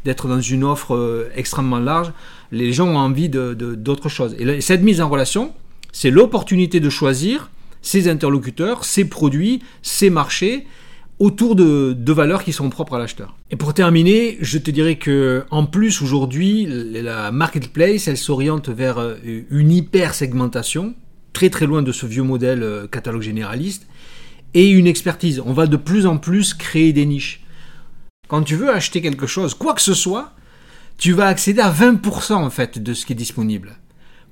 d'être 0.05 0.27
dans 0.27 0.41
une 0.41 0.65
offre 0.65 0.97
euh, 0.97 1.31
extrêmement 1.37 1.79
large. 1.79 2.13
Les 2.51 2.73
gens 2.73 2.89
ont 2.89 2.99
envie 2.99 3.29
d'autre 3.29 3.55
de, 3.55 3.75
d'autres 3.77 4.09
choses. 4.09 4.35
Et 4.39 4.61
cette 4.61 4.83
mise 4.83 5.01
en 5.01 5.09
relation, 5.09 5.53
c'est 5.93 6.11
l'opportunité 6.11 6.81
de 6.81 6.91
choisir 6.91 7.51
ses 7.81 8.09
interlocuteurs, 8.09 8.85
ses 8.85 9.05
produits, 9.05 9.63
ses 9.83 10.11
marchés 10.11 10.67
autour 11.19 11.57
de, 11.57 12.13
valeurs 12.13 12.45
qui 12.45 12.53
sont 12.53 12.69
propres 12.71 12.95
à 12.97 12.99
l'acheteur. 12.99 13.37
Et 13.51 13.57
pour 13.57 13.75
terminer, 13.75 14.37
je 14.41 14.59
te 14.59 14.71
dirais 14.71 14.97
que 14.97 15.45
en 15.51 15.67
plus 15.67 16.03
aujourd'hui, 16.03 16.67
la 16.67 17.33
marketplace, 17.33 18.09
elle 18.09 18.19
s'oriente 18.19 18.69
vers 18.69 18.99
euh, 18.99 19.17
une 19.51 19.73
hyper 19.73 20.15
segmentation, 20.15 20.95
très 21.33 21.51
très 21.51 21.67
loin 21.67 21.83
de 21.83 21.93
ce 21.93 22.07
vieux 22.07 22.23
modèle 22.23 22.63
euh, 22.63 22.87
catalogue 22.87 23.23
généraliste, 23.23 23.87
et 24.55 24.71
une 24.71 24.87
expertise. 24.87 25.43
On 25.45 25.53
va 25.53 25.67
de 25.67 25.77
plus 25.77 26.07
en 26.07 26.19
plus 26.19 26.55
créer 26.55 26.93
des 26.93 27.07
niches. 27.07 27.43
Quand 28.29 28.43
tu 28.43 28.57
veux 28.57 28.71
acheter 28.71 29.01
quelque 29.01 29.27
chose, 29.27 29.55
quoi 29.55 29.75
que 29.75 29.83
ce 29.83 29.95
soit, 29.95 30.33
tu 30.99 31.13
vas 31.13 31.27
accéder 31.27 31.61
à 31.61 31.71
20% 31.71 32.35
en 32.35 32.51
fait 32.51 32.83
de 32.83 32.95
ce 32.95 33.07
qui 33.07 33.13
est 33.13 33.17
disponible. 33.17 33.77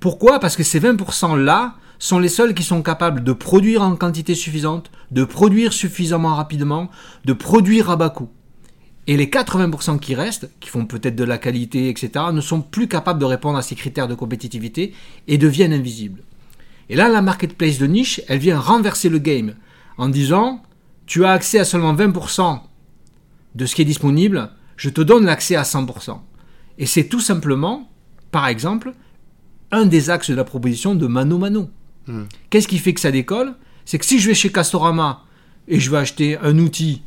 Pourquoi? 0.01 0.41
Parce 0.41 0.57
que 0.57 0.63
ces 0.63 0.81
20% 0.81 1.39
là 1.39 1.77
sont 1.99 2.19
les 2.19 2.29
seuls 2.29 2.55
qui 2.55 2.63
sont 2.63 2.83
capables 2.83 3.25
de 3.25 3.33
produire 3.33 3.83
en 3.83 3.97
quantité 3.97 4.35
suffisante, 4.35 4.91
de 5.11 5.25
produire 5.25 5.73
suffisamment 5.73 6.35
rapidement, 6.35 6.91
de 7.25 7.33
produire 7.33 7.91
à 7.91 7.97
bas 7.97 8.11
coût. 8.11 8.31
Et 9.07 9.17
les 9.17 9.27
80% 9.27 9.99
qui 9.99 10.15
restent, 10.15 10.51
qui 10.61 10.71
font 10.71 10.87
peut-être 10.87 11.17
de 11.17 11.25
la 11.25 11.39
qualité, 11.39 11.89
etc., 11.91 12.27
ne 12.33 12.41
sont 12.41 12.63
plus 12.63 12.89
capables 12.89 13.21
de 13.21 13.27
répondre 13.27 13.59
à 13.59 13.63
ces 13.63 13.75
critères 13.75 14.09
de 14.09 14.15
compétitivité 14.15 14.95
et 15.29 15.37
deviennent 15.37 15.75
invisibles. 15.75 16.23
Et 16.89 16.97
là, 16.97 17.09
la 17.09 17.23
marketplace 17.23 17.79
de 17.79 17.87
niche, 17.87 18.23
elle 18.29 18.39
vient 18.39 18.59
renverser 18.59 19.09
le 19.09 19.19
game 19.19 19.55
en 19.99 20.09
disant, 20.09 20.63
tu 21.07 21.25
as 21.25 21.33
accès 21.33 21.59
à 21.59 21.65
seulement 21.65 21.95
20% 21.95 22.61
de 23.55 23.67
ce 23.67 23.75
qui 23.75 23.83
est 23.83 23.87
disponible, 23.87 24.51
je 24.77 24.91
te 24.91 25.01
donne 25.01 25.27
l'accès 25.27 25.57
à 25.57 25.63
100%. 25.63 26.19
Et 26.79 26.87
c'est 26.87 27.05
tout 27.05 27.21
simplement, 27.21 27.89
par 28.31 28.47
exemple, 28.47 28.95
un 29.71 29.87
des 29.87 30.11
axes 30.11 30.31
de 30.31 30.35
la 30.35 30.45
proposition 30.45 30.95
de 30.95 31.07
Mano 31.07 31.39
Mano. 31.39 31.71
Hmm. 32.07 32.25
Qu'est-ce 32.51 32.69
qui 32.69 32.79
fait 32.79 32.95
que 32.95 33.01
ça 33.01 33.11
décolle? 33.11 33.55
C'est 33.85 33.99
que 33.99 34.05
si 34.05 34.19
je 34.19 34.29
vais 34.29 34.35
chez 34.35 34.51
Castorama 34.51 35.25
et 35.69 35.81
je 35.81 35.91
vais 35.91 35.99
acheter 35.99 36.39
un 36.39 36.59
outil, 36.59 37.03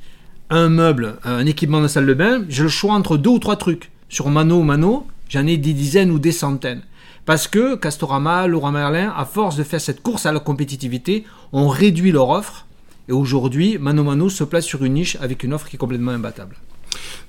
un 0.50 0.70
meuble, 0.70 1.18
un 1.24 1.46
équipement 1.46 1.82
de 1.82 1.88
salle 1.88 2.06
de 2.06 2.14
bain, 2.14 2.44
j'ai 2.50 2.64
le 2.64 2.70
choix 2.70 2.94
entre 2.94 3.18
deux 3.18 3.32
ou 3.32 3.40
trois 3.40 3.56
trucs. 3.56 3.92
Sur 4.10 4.30
Mano 4.30 4.62
Mano, 4.64 5.08
j'en 5.30 5.46
ai 5.46 5.58
des 5.58 5.74
dizaines 5.74 6.12
ou 6.12 6.20
des 6.20 6.32
centaines. 6.32 6.84
Parce 7.26 7.48
que 7.48 7.76
Castorama, 7.76 8.48
Laurent 8.48 8.72
Merlin, 8.72 9.14
à 9.16 9.26
force 9.26 9.58
de 9.58 9.64
faire 9.64 9.82
cette 9.82 10.02
course 10.02 10.26
à 10.26 10.32
la 10.32 10.40
compétitivité, 10.40 11.26
ont 11.52 11.68
réduit 11.68 12.12
leur 12.12 12.30
offre. 12.30 12.66
Et 13.10 13.12
aujourd'hui, 13.12 13.78
Mano 13.78 14.04
Mano 14.04 14.30
se 14.30 14.44
place 14.44 14.66
sur 14.66 14.84
une 14.84 14.94
niche 14.94 15.18
avec 15.20 15.44
une 15.44 15.54
offre 15.54 15.68
qui 15.68 15.76
est 15.76 15.80
complètement 15.80 16.12
imbattable. 16.12 16.56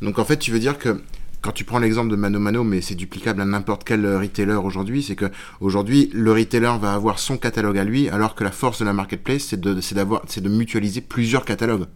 Donc 0.01 0.19
en 0.19 0.25
fait, 0.25 0.39
tu 0.39 0.53
veux 0.53 0.61
dire 0.61 0.79
que 0.79 1.03
quand 1.41 1.53
tu 1.53 1.65
prends 1.65 1.79
l'exemple 1.79 2.11
de 2.11 2.17
Mano 2.17 2.39
Mano, 2.39 2.65
mais 2.65 2.81
c'est 2.81 2.95
duplicable 2.95 3.41
à 3.41 3.45
n'importe 3.45 3.85
quel 3.85 4.07
retailer 4.17 4.55
aujourd'hui, 4.55 5.03
c'est 5.03 5.17
que 5.17 5.27
aujourd'hui 5.61 6.11
le 6.13 6.33
retailer 6.33 6.73
va 6.81 6.95
avoir 6.95 7.19
son 7.19 7.37
catalogue 7.37 7.79
à 7.79 7.85
lui, 7.85 8.09
alors 8.09 8.35
que 8.35 8.45
la 8.45 8.51
force 8.51 8.81
de 8.81 8.85
la 8.85 8.93
marketplace, 8.93 9.43
c'est 9.43 9.61
de, 9.61 9.79
d'avoir, 9.95 10.23
c'est 10.27 10.43
de 10.43 10.49
mutualiser 10.49 11.01
plusieurs 11.01 11.45
catalogues. 11.45 11.87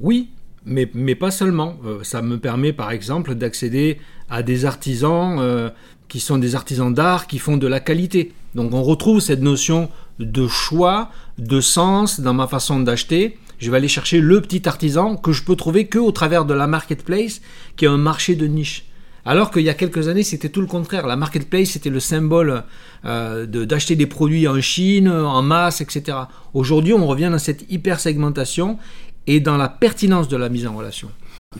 Oui, 0.00 0.30
mais, 0.64 0.90
mais 0.94 1.14
pas 1.14 1.30
seulement. 1.30 1.76
Euh, 1.84 2.00
ça 2.02 2.22
me 2.22 2.38
permet 2.38 2.72
par 2.72 2.90
exemple 2.90 3.34
d'accéder 3.34 3.98
à 4.28 4.42
des 4.42 4.64
artisans 4.64 5.38
euh, 5.38 5.70
qui 6.08 6.20
sont 6.20 6.38
des 6.38 6.54
artisans 6.54 6.92
d'art 6.92 7.26
qui 7.26 7.38
font 7.38 7.56
de 7.56 7.66
la 7.66 7.80
qualité. 7.80 8.32
Donc 8.54 8.72
on 8.72 8.82
retrouve 8.82 9.20
cette 9.20 9.40
notion 9.40 9.88
de 10.18 10.46
choix, 10.46 11.10
de 11.38 11.60
sens 11.60 12.20
dans 12.20 12.34
ma 12.34 12.46
façon 12.46 12.80
d'acheter 12.80 13.36
je 13.58 13.70
vais 13.70 13.76
aller 13.76 13.88
chercher 13.88 14.20
le 14.20 14.40
petit 14.40 14.68
artisan 14.68 15.16
que 15.16 15.32
je 15.32 15.42
peux 15.42 15.56
trouver 15.56 15.86
que 15.86 15.98
au 15.98 16.12
travers 16.12 16.44
de 16.44 16.54
la 16.54 16.66
marketplace, 16.66 17.40
qui 17.76 17.84
est 17.84 17.88
un 17.88 17.96
marché 17.96 18.34
de 18.34 18.46
niche. 18.46 18.86
Alors 19.26 19.50
qu'il 19.50 19.62
y 19.62 19.70
a 19.70 19.74
quelques 19.74 20.08
années, 20.08 20.22
c'était 20.22 20.50
tout 20.50 20.60
le 20.60 20.66
contraire. 20.66 21.06
La 21.06 21.16
marketplace, 21.16 21.70
c'était 21.70 21.88
le 21.88 22.00
symbole 22.00 22.64
euh, 23.06 23.46
d'acheter 23.46 23.96
des 23.96 24.06
produits 24.06 24.46
en 24.46 24.60
Chine, 24.60 25.08
en 25.08 25.40
masse, 25.40 25.80
etc. 25.80 26.18
Aujourd'hui, 26.52 26.92
on 26.92 27.06
revient 27.06 27.30
dans 27.30 27.38
cette 27.38 27.70
hyper 27.70 28.00
segmentation 28.00 28.78
et 29.26 29.40
dans 29.40 29.56
la 29.56 29.68
pertinence 29.70 30.28
de 30.28 30.36
la 30.36 30.50
mise 30.50 30.66
en 30.66 30.76
relation. 30.76 31.10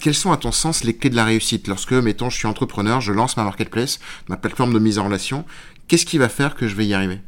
Quelles 0.00 0.14
sont, 0.14 0.32
à 0.32 0.36
ton 0.36 0.52
sens, 0.52 0.84
les 0.84 0.94
clés 0.94 1.08
de 1.08 1.16
la 1.16 1.24
réussite? 1.24 1.68
Lorsque, 1.68 1.92
mettons, 1.92 2.28
je 2.28 2.36
suis 2.36 2.48
entrepreneur, 2.48 3.00
je 3.00 3.12
lance 3.12 3.36
ma 3.36 3.44
marketplace, 3.44 4.00
ma 4.28 4.36
plateforme 4.36 4.74
de 4.74 4.78
mise 4.78 4.98
en 4.98 5.04
relation 5.04 5.44
Qu'est-ce 5.86 6.06
qui 6.06 6.18
va 6.18 6.28
faire 6.28 6.54
que 6.54 6.66
je 6.66 6.74
vais 6.74 6.86
y 6.86 6.94
arriver? 6.94 7.20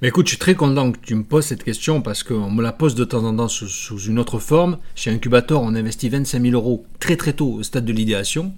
Mais 0.00 0.08
écoute, 0.08 0.26
je 0.26 0.30
suis 0.30 0.38
très 0.38 0.54
content 0.54 0.92
que 0.92 0.98
tu 0.98 1.14
me 1.14 1.24
poses 1.24 1.46
cette 1.46 1.64
question 1.64 2.02
parce 2.02 2.22
qu'on 2.22 2.50
me 2.50 2.62
la 2.62 2.72
pose 2.72 2.94
de 2.94 3.04
temps 3.04 3.24
en 3.24 3.36
temps 3.36 3.48
sous, 3.48 3.98
une 3.98 4.18
autre 4.18 4.38
forme. 4.38 4.78
Chez 4.94 5.10
Incubator, 5.10 5.62
on 5.62 5.74
investit 5.74 6.08
25 6.08 6.42
000 6.42 6.54
euros 6.54 6.84
très 6.98 7.16
très 7.16 7.32
tôt 7.32 7.52
au 7.54 7.62
stade 7.62 7.84
de 7.84 7.92
l'idéation. 7.92 8.54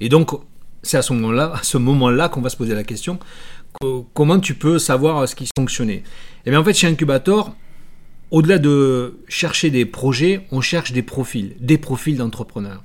Et 0.00 0.08
donc, 0.08 0.30
c'est 0.82 0.96
à 0.96 1.02
ce 1.02 1.12
moment-là, 1.12 1.60
moment-là 1.74 2.28
qu'on 2.28 2.40
va 2.40 2.48
se 2.48 2.56
poser 2.56 2.74
la 2.74 2.84
question 2.84 3.18
comment 4.14 4.40
tu 4.40 4.54
peux 4.54 4.78
savoir 4.78 5.28
ce 5.28 5.34
qui 5.34 5.48
fonctionnait? 5.56 6.02
Eh 6.44 6.50
bien, 6.50 6.60
en 6.60 6.64
fait, 6.64 6.74
chez 6.74 6.86
Incubator, 6.86 7.54
au-delà 8.30 8.58
de 8.58 9.18
chercher 9.28 9.70
des 9.70 9.84
projets, 9.84 10.46
on 10.50 10.60
cherche 10.60 10.92
des 10.92 11.02
profils, 11.02 11.54
des 11.60 11.78
profils 11.78 12.16
d'entrepreneurs. 12.16 12.82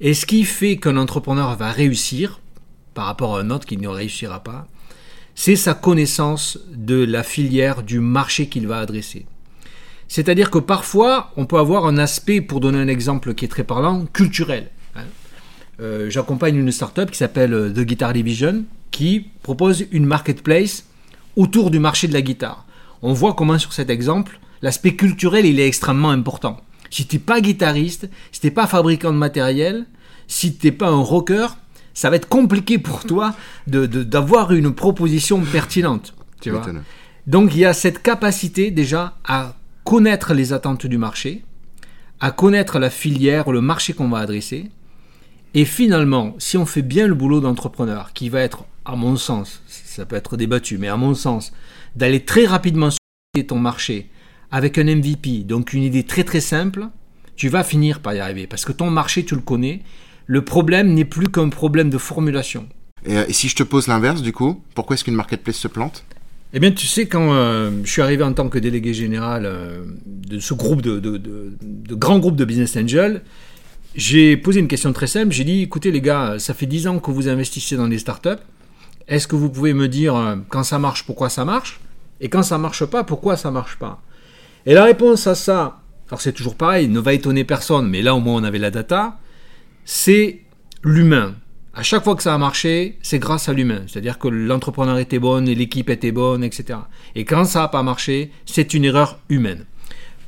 Et 0.00 0.14
ce 0.14 0.26
qui 0.26 0.44
fait 0.44 0.76
qu'un 0.76 0.96
entrepreneur 0.96 1.56
va 1.56 1.70
réussir 1.70 2.40
par 2.94 3.06
rapport 3.06 3.36
à 3.36 3.40
un 3.40 3.50
autre 3.50 3.66
qui 3.66 3.76
ne 3.76 3.88
réussira 3.88 4.42
pas, 4.42 4.66
c'est 5.40 5.54
sa 5.54 5.72
connaissance 5.72 6.58
de 6.74 7.04
la 7.04 7.22
filière, 7.22 7.84
du 7.84 8.00
marché 8.00 8.48
qu'il 8.48 8.66
va 8.66 8.80
adresser. 8.80 9.24
C'est-à-dire 10.08 10.50
que 10.50 10.58
parfois, 10.58 11.30
on 11.36 11.46
peut 11.46 11.58
avoir 11.58 11.86
un 11.86 11.96
aspect, 11.96 12.40
pour 12.40 12.58
donner 12.58 12.78
un 12.78 12.88
exemple 12.88 13.34
qui 13.34 13.44
est 13.44 13.48
très 13.48 13.62
parlant, 13.62 14.06
culturel. 14.06 14.68
Hein. 14.96 15.04
Euh, 15.80 16.10
j'accompagne 16.10 16.56
une 16.56 16.72
startup 16.72 17.08
qui 17.12 17.18
s'appelle 17.18 17.54
euh, 17.54 17.70
The 17.70 17.82
Guitar 17.82 18.14
Division, 18.14 18.64
qui 18.90 19.30
propose 19.44 19.86
une 19.92 20.06
marketplace 20.06 20.86
autour 21.36 21.70
du 21.70 21.78
marché 21.78 22.08
de 22.08 22.14
la 22.14 22.22
guitare. 22.22 22.66
On 23.02 23.12
voit 23.12 23.34
comment 23.34 23.60
sur 23.60 23.72
cet 23.72 23.90
exemple, 23.90 24.40
l'aspect 24.60 24.96
culturel, 24.96 25.46
il 25.46 25.60
est 25.60 25.68
extrêmement 25.68 26.10
important. 26.10 26.60
Si 26.90 27.06
tu 27.06 27.14
n'es 27.14 27.22
pas 27.22 27.40
guitariste, 27.40 28.10
si 28.32 28.40
tu 28.40 28.48
n'es 28.48 28.50
pas 28.50 28.66
fabricant 28.66 29.12
de 29.12 29.18
matériel, 29.18 29.86
si 30.26 30.56
tu 30.56 30.66
n'es 30.66 30.72
pas 30.72 30.88
un 30.88 31.00
rocker, 31.00 31.56
ça 31.98 32.10
va 32.10 32.16
être 32.16 32.28
compliqué 32.28 32.78
pour 32.78 33.04
toi 33.04 33.34
d'avoir 33.66 34.52
une 34.52 34.72
proposition 34.72 35.40
pertinente. 35.40 36.14
Tu 36.40 36.50
vois 36.50 36.62
Donc 37.26 37.56
il 37.56 37.58
y 37.58 37.64
a 37.64 37.72
cette 37.72 38.02
capacité 38.02 38.70
déjà 38.70 39.16
à 39.24 39.56
connaître 39.82 40.32
les 40.32 40.52
attentes 40.52 40.86
du 40.86 40.96
marché, 40.96 41.42
à 42.20 42.30
connaître 42.30 42.78
la 42.78 42.88
filière, 42.88 43.50
le 43.50 43.60
marché 43.60 43.94
qu'on 43.94 44.08
va 44.08 44.18
adresser. 44.18 44.70
Et 45.54 45.64
finalement, 45.64 46.36
si 46.38 46.56
on 46.56 46.66
fait 46.66 46.82
bien 46.82 47.08
le 47.08 47.14
boulot 47.14 47.40
d'entrepreneur, 47.40 48.12
qui 48.12 48.28
va 48.28 48.42
être, 48.42 48.64
à 48.84 48.94
mon 48.94 49.16
sens, 49.16 49.60
ça 49.66 50.06
peut 50.06 50.14
être 50.14 50.36
débattu, 50.36 50.78
mais 50.78 50.86
à 50.86 50.96
mon 50.96 51.14
sens, 51.14 51.52
d'aller 51.96 52.24
très 52.24 52.46
rapidement 52.46 52.90
sur 52.90 53.46
ton 53.48 53.58
marché 53.58 54.08
avec 54.52 54.78
un 54.78 54.84
MVP, 54.84 55.42
donc 55.42 55.72
une 55.72 55.82
idée 55.82 56.04
très 56.04 56.22
très 56.22 56.40
simple, 56.40 56.90
tu 57.34 57.48
vas 57.48 57.64
finir 57.64 57.98
par 57.98 58.14
y 58.14 58.20
arriver. 58.20 58.46
Parce 58.46 58.64
que 58.64 58.70
ton 58.70 58.88
marché, 58.88 59.24
tu 59.24 59.34
le 59.34 59.40
connais, 59.40 59.82
le 60.28 60.44
problème 60.44 60.94
n'est 60.94 61.06
plus 61.06 61.26
qu'un 61.28 61.48
problème 61.48 61.90
de 61.90 61.98
formulation. 61.98 62.68
Euh, 63.08 63.24
et, 63.26 63.32
si 63.32 63.48
je 63.48 63.56
te 63.56 63.62
pose 63.62 63.88
l'inverse, 63.88 64.22
du 64.22 64.32
coup, 64.32 64.62
pourquoi 64.74 64.94
est-ce 64.94 65.02
qu'une 65.02 65.14
marketplace 65.14 65.56
se 65.56 65.68
plante? 65.68 66.04
Eh 66.52 66.60
bien, 66.60 66.70
tu 66.70 66.86
sais, 66.86 67.06
quand 67.06 67.32
euh, 67.32 67.70
je 67.82 67.90
suis 67.90 68.02
arrivé 68.02 68.22
en 68.22 68.32
tant 68.34 68.48
que 68.48 68.58
délégué 68.58 68.94
général 68.94 69.44
euh, 69.46 69.84
de 70.06 70.38
ce 70.38 70.54
groupe 70.54 70.82
de, 70.82 70.98
de, 70.98 71.16
de, 71.16 71.94
grand 71.94 72.18
groupe 72.18 72.36
de 72.36 72.44
business 72.44 72.76
angels, 72.76 73.22
j'ai 73.94 74.36
posé 74.36 74.60
une 74.60 74.68
question 74.68 74.92
très 74.92 75.06
simple. 75.06 75.32
J'ai 75.32 75.44
dit, 75.44 75.62
écoutez 75.62 75.90
les 75.90 76.02
gars, 76.02 76.36
ça 76.38 76.52
fait 76.52 76.66
10 76.66 76.88
ans 76.88 76.98
que 76.98 77.10
vous 77.10 77.28
investissez 77.28 77.76
dans 77.76 77.88
des 77.88 77.98
startups. 77.98 78.42
Est-ce 79.08 79.26
que 79.26 79.36
vous 79.36 79.48
pouvez 79.48 79.72
me 79.72 79.88
dire 79.88 80.38
quand 80.50 80.62
ça 80.62 80.78
marche, 80.78 81.04
pourquoi 81.04 81.30
ça 81.30 81.46
marche? 81.46 81.80
Et 82.20 82.28
quand 82.28 82.42
ça 82.42 82.58
marche 82.58 82.84
pas, 82.84 83.02
pourquoi 83.02 83.38
ça 83.38 83.50
marche 83.50 83.78
pas? 83.78 84.02
Et 84.66 84.74
la 84.74 84.84
réponse 84.84 85.26
à 85.26 85.34
ça, 85.34 85.80
alors 86.08 86.20
c'est 86.20 86.32
toujours 86.32 86.54
pareil, 86.54 86.88
ne 86.88 87.00
va 87.00 87.14
étonner 87.14 87.44
personne, 87.44 87.88
mais 87.88 88.02
là 88.02 88.14
au 88.14 88.20
moins 88.20 88.34
on 88.34 88.44
avait 88.44 88.58
la 88.58 88.70
data 88.70 89.18
c'est 89.90 90.40
l'humain. 90.84 91.34
À 91.72 91.82
chaque 91.82 92.04
fois 92.04 92.14
que 92.14 92.22
ça 92.22 92.34
a 92.34 92.36
marché, 92.36 92.98
c'est 93.00 93.18
grâce 93.18 93.48
à 93.48 93.54
l'humain. 93.54 93.84
C'est-à-dire 93.86 94.18
que 94.18 94.28
l'entrepreneur 94.28 94.98
était 94.98 95.18
bon 95.18 95.48
et 95.48 95.54
l'équipe 95.54 95.88
était 95.88 96.12
bonne, 96.12 96.44
etc. 96.44 96.80
Et 97.14 97.24
quand 97.24 97.46
ça 97.46 97.60
n'a 97.60 97.68
pas 97.68 97.82
marché, 97.82 98.30
c'est 98.44 98.74
une 98.74 98.84
erreur 98.84 99.18
humaine. 99.30 99.64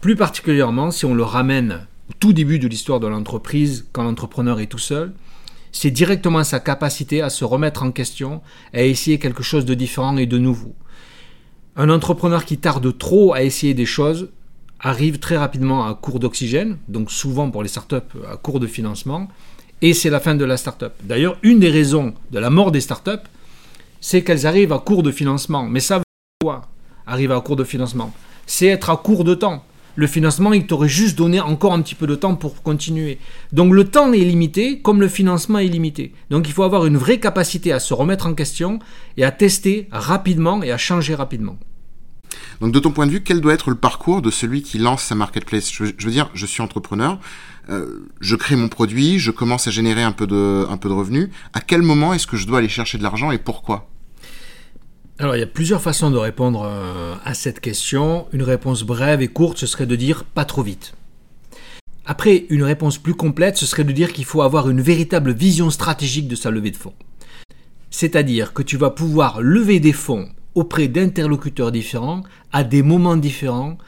Plus 0.00 0.16
particulièrement 0.16 0.90
si 0.90 1.04
on 1.04 1.12
le 1.12 1.24
ramène 1.24 1.86
au 2.08 2.14
tout 2.18 2.32
début 2.32 2.58
de 2.58 2.68
l'histoire 2.68 3.00
de 3.00 3.06
l'entreprise, 3.06 3.86
quand 3.92 4.02
l'entrepreneur 4.02 4.60
est 4.60 4.66
tout 4.66 4.78
seul, 4.78 5.12
c'est 5.72 5.90
directement 5.90 6.42
sa 6.42 6.58
capacité 6.58 7.20
à 7.20 7.28
se 7.28 7.44
remettre 7.44 7.82
en 7.82 7.92
question, 7.92 8.40
à 8.72 8.82
essayer 8.82 9.18
quelque 9.18 9.42
chose 9.42 9.66
de 9.66 9.74
différent 9.74 10.16
et 10.16 10.24
de 10.24 10.38
nouveau. 10.38 10.74
Un 11.76 11.90
entrepreneur 11.90 12.46
qui 12.46 12.56
tarde 12.56 12.96
trop 12.96 13.34
à 13.34 13.42
essayer 13.42 13.74
des 13.74 13.84
choses 13.84 14.30
arrive 14.80 15.18
très 15.18 15.36
rapidement 15.36 15.86
à 15.86 15.94
court 15.94 16.20
d'oxygène, 16.20 16.78
donc 16.88 17.10
souvent 17.10 17.50
pour 17.50 17.62
les 17.62 17.68
startups 17.68 17.96
à 18.30 18.36
court 18.36 18.60
de 18.60 18.66
financement, 18.66 19.28
et 19.82 19.94
c'est 19.94 20.10
la 20.10 20.20
fin 20.20 20.34
de 20.34 20.44
la 20.44 20.56
startup. 20.56 20.92
D'ailleurs, 21.02 21.36
une 21.42 21.60
des 21.60 21.70
raisons 21.70 22.14
de 22.30 22.38
la 22.38 22.50
mort 22.50 22.70
des 22.70 22.80
startups, 22.80 23.26
c'est 24.00 24.22
qu'elles 24.22 24.46
arrivent 24.46 24.72
à 24.72 24.78
court 24.78 25.02
de 25.02 25.10
financement, 25.10 25.64
mais 25.64 25.80
ça 25.80 26.00
toi 26.40 26.62
arriver 27.06 27.34
à 27.34 27.40
court 27.40 27.56
de 27.56 27.64
financement, 27.64 28.12
c'est 28.46 28.66
être 28.66 28.90
à 28.90 28.96
court 28.96 29.24
de 29.24 29.34
temps. 29.34 29.64
Le 29.96 30.06
financement, 30.06 30.52
il 30.52 30.66
t'aurait 30.66 30.88
juste 30.88 31.18
donné 31.18 31.40
encore 31.40 31.72
un 31.72 31.82
petit 31.82 31.96
peu 31.96 32.06
de 32.06 32.14
temps 32.14 32.36
pour 32.36 32.62
continuer. 32.62 33.18
Donc 33.52 33.74
le 33.74 33.84
temps 33.84 34.12
est 34.12 34.18
limité, 34.18 34.80
comme 34.80 35.00
le 35.00 35.08
financement 35.08 35.58
est 35.58 35.66
limité. 35.66 36.14
Donc 36.30 36.48
il 36.48 36.52
faut 36.52 36.62
avoir 36.62 36.86
une 36.86 36.96
vraie 36.96 37.18
capacité 37.18 37.72
à 37.72 37.80
se 37.80 37.92
remettre 37.92 38.26
en 38.26 38.34
question 38.34 38.78
et 39.16 39.24
à 39.24 39.32
tester 39.32 39.88
rapidement 39.90 40.62
et 40.62 40.70
à 40.70 40.78
changer 40.78 41.14
rapidement. 41.14 41.58
Donc 42.60 42.72
de 42.72 42.78
ton 42.78 42.90
point 42.90 43.06
de 43.06 43.10
vue, 43.10 43.22
quel 43.22 43.40
doit 43.40 43.54
être 43.54 43.70
le 43.70 43.76
parcours 43.76 44.20
de 44.20 44.30
celui 44.30 44.62
qui 44.62 44.78
lance 44.78 45.02
sa 45.02 45.14
marketplace? 45.14 45.72
Je, 45.72 45.84
veux 45.84 46.10
dire, 46.10 46.30
je 46.34 46.44
suis 46.44 46.60
entrepreneur, 46.62 47.18
euh, 47.70 48.06
je 48.20 48.36
crée 48.36 48.54
mon 48.54 48.68
produit, 48.68 49.18
je 49.18 49.30
commence 49.30 49.66
à 49.66 49.70
générer 49.70 50.02
un 50.02 50.12
peu 50.12 50.26
de, 50.26 50.66
un 50.68 50.76
peu 50.76 50.90
de 50.90 50.94
revenus. 50.94 51.30
À 51.54 51.60
quel 51.60 51.80
moment 51.80 52.12
est-ce 52.12 52.26
que 52.26 52.36
je 52.36 52.46
dois 52.46 52.58
aller 52.58 52.68
chercher 52.68 52.98
de 52.98 53.02
l'argent 53.02 53.30
et 53.30 53.38
pourquoi? 53.38 53.88
Alors, 55.18 55.36
il 55.36 55.40
y 55.40 55.42
a 55.42 55.46
plusieurs 55.46 55.80
façons 55.80 56.10
de 56.10 56.18
répondre 56.18 56.62
euh, 56.64 57.14
à 57.24 57.34
cette 57.34 57.60
question. 57.60 58.26
Une 58.32 58.42
réponse 58.42 58.82
brève 58.82 59.22
et 59.22 59.28
courte, 59.28 59.58
ce 59.58 59.66
serait 59.66 59.86
de 59.86 59.96
dire 59.96 60.24
pas 60.24 60.44
trop 60.44 60.62
vite. 60.62 60.94
Après, 62.04 62.46
une 62.50 62.62
réponse 62.62 62.98
plus 62.98 63.14
complète, 63.14 63.56
ce 63.56 63.66
serait 63.66 63.84
de 63.84 63.92
dire 63.92 64.12
qu'il 64.12 64.24
faut 64.24 64.42
avoir 64.42 64.68
une 64.68 64.80
véritable 64.80 65.32
vision 65.32 65.70
stratégique 65.70 66.28
de 66.28 66.36
sa 66.36 66.50
levée 66.50 66.70
de 66.70 66.76
fonds. 66.76 66.94
C'est-à-dire 67.90 68.52
que 68.52 68.62
tu 68.62 68.76
vas 68.76 68.90
pouvoir 68.90 69.40
lever 69.40 69.80
des 69.80 69.92
fonds 69.92 70.28
auprès 70.54 70.88
d'interlocuteurs 70.88 71.72
différents 71.72 72.22
à 72.52 72.64
des 72.64 72.82
moments 72.82 73.16
différents 73.16 73.78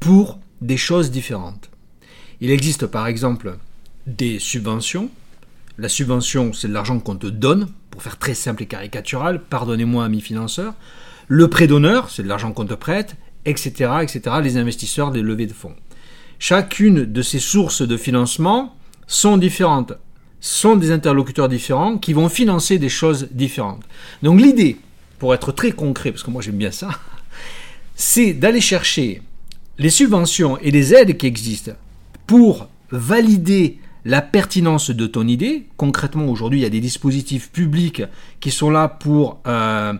pour 0.00 0.38
des 0.60 0.76
choses 0.76 1.10
différentes. 1.10 1.70
Il 2.40 2.50
existe 2.50 2.86
par 2.86 3.06
exemple 3.06 3.58
des 4.06 4.38
subventions. 4.38 5.10
La 5.78 5.88
subvention, 5.88 6.52
c'est 6.52 6.68
de 6.68 6.72
l'argent 6.72 6.98
qu'on 6.98 7.16
te 7.16 7.26
donne, 7.26 7.68
pour 7.90 8.02
faire 8.02 8.18
très 8.18 8.34
simple 8.34 8.62
et 8.62 8.66
caricatural, 8.66 9.40
pardonnez-moi 9.40 10.04
amis 10.04 10.20
financeurs. 10.20 10.74
Le 11.28 11.48
prêt 11.48 11.66
d'honneur, 11.66 12.10
c'est 12.10 12.22
de 12.22 12.28
l'argent 12.28 12.52
qu'on 12.52 12.66
te 12.66 12.74
prête, 12.74 13.16
etc., 13.44 13.90
etc., 14.02 14.36
les 14.42 14.56
investisseurs 14.56 15.10
des 15.10 15.22
levées 15.22 15.46
de 15.46 15.52
fonds. 15.52 15.74
Chacune 16.38 17.04
de 17.04 17.22
ces 17.22 17.38
sources 17.38 17.82
de 17.82 17.96
financement 17.96 18.74
sont 19.06 19.36
différentes, 19.36 19.92
sont 20.40 20.76
des 20.76 20.90
interlocuteurs 20.90 21.48
différents 21.48 21.98
qui 21.98 22.12
vont 22.12 22.28
financer 22.28 22.78
des 22.78 22.88
choses 22.88 23.28
différentes. 23.30 23.84
Donc 24.22 24.40
l'idée, 24.40 24.78
pour 25.22 25.34
être 25.34 25.52
très 25.52 25.70
concret, 25.70 26.10
parce 26.10 26.24
que 26.24 26.32
moi 26.32 26.42
j'aime 26.42 26.56
bien 26.56 26.72
ça, 26.72 26.88
c'est 27.94 28.32
d'aller 28.32 28.60
chercher 28.60 29.22
les 29.78 29.88
subventions 29.88 30.58
et 30.58 30.72
les 30.72 30.94
aides 30.94 31.16
qui 31.16 31.28
existent 31.28 31.70
pour 32.26 32.66
valider 32.90 33.78
la 34.04 34.20
pertinence 34.20 34.90
de 34.90 35.06
ton 35.06 35.28
idée. 35.28 35.68
Concrètement, 35.76 36.26
aujourd'hui, 36.26 36.58
il 36.58 36.62
y 36.64 36.66
a 36.66 36.70
des 36.70 36.80
dispositifs 36.80 37.52
publics 37.52 38.02
qui 38.40 38.50
sont 38.50 38.68
là 38.68 38.88
pour 38.88 39.38
euh, 39.46 39.94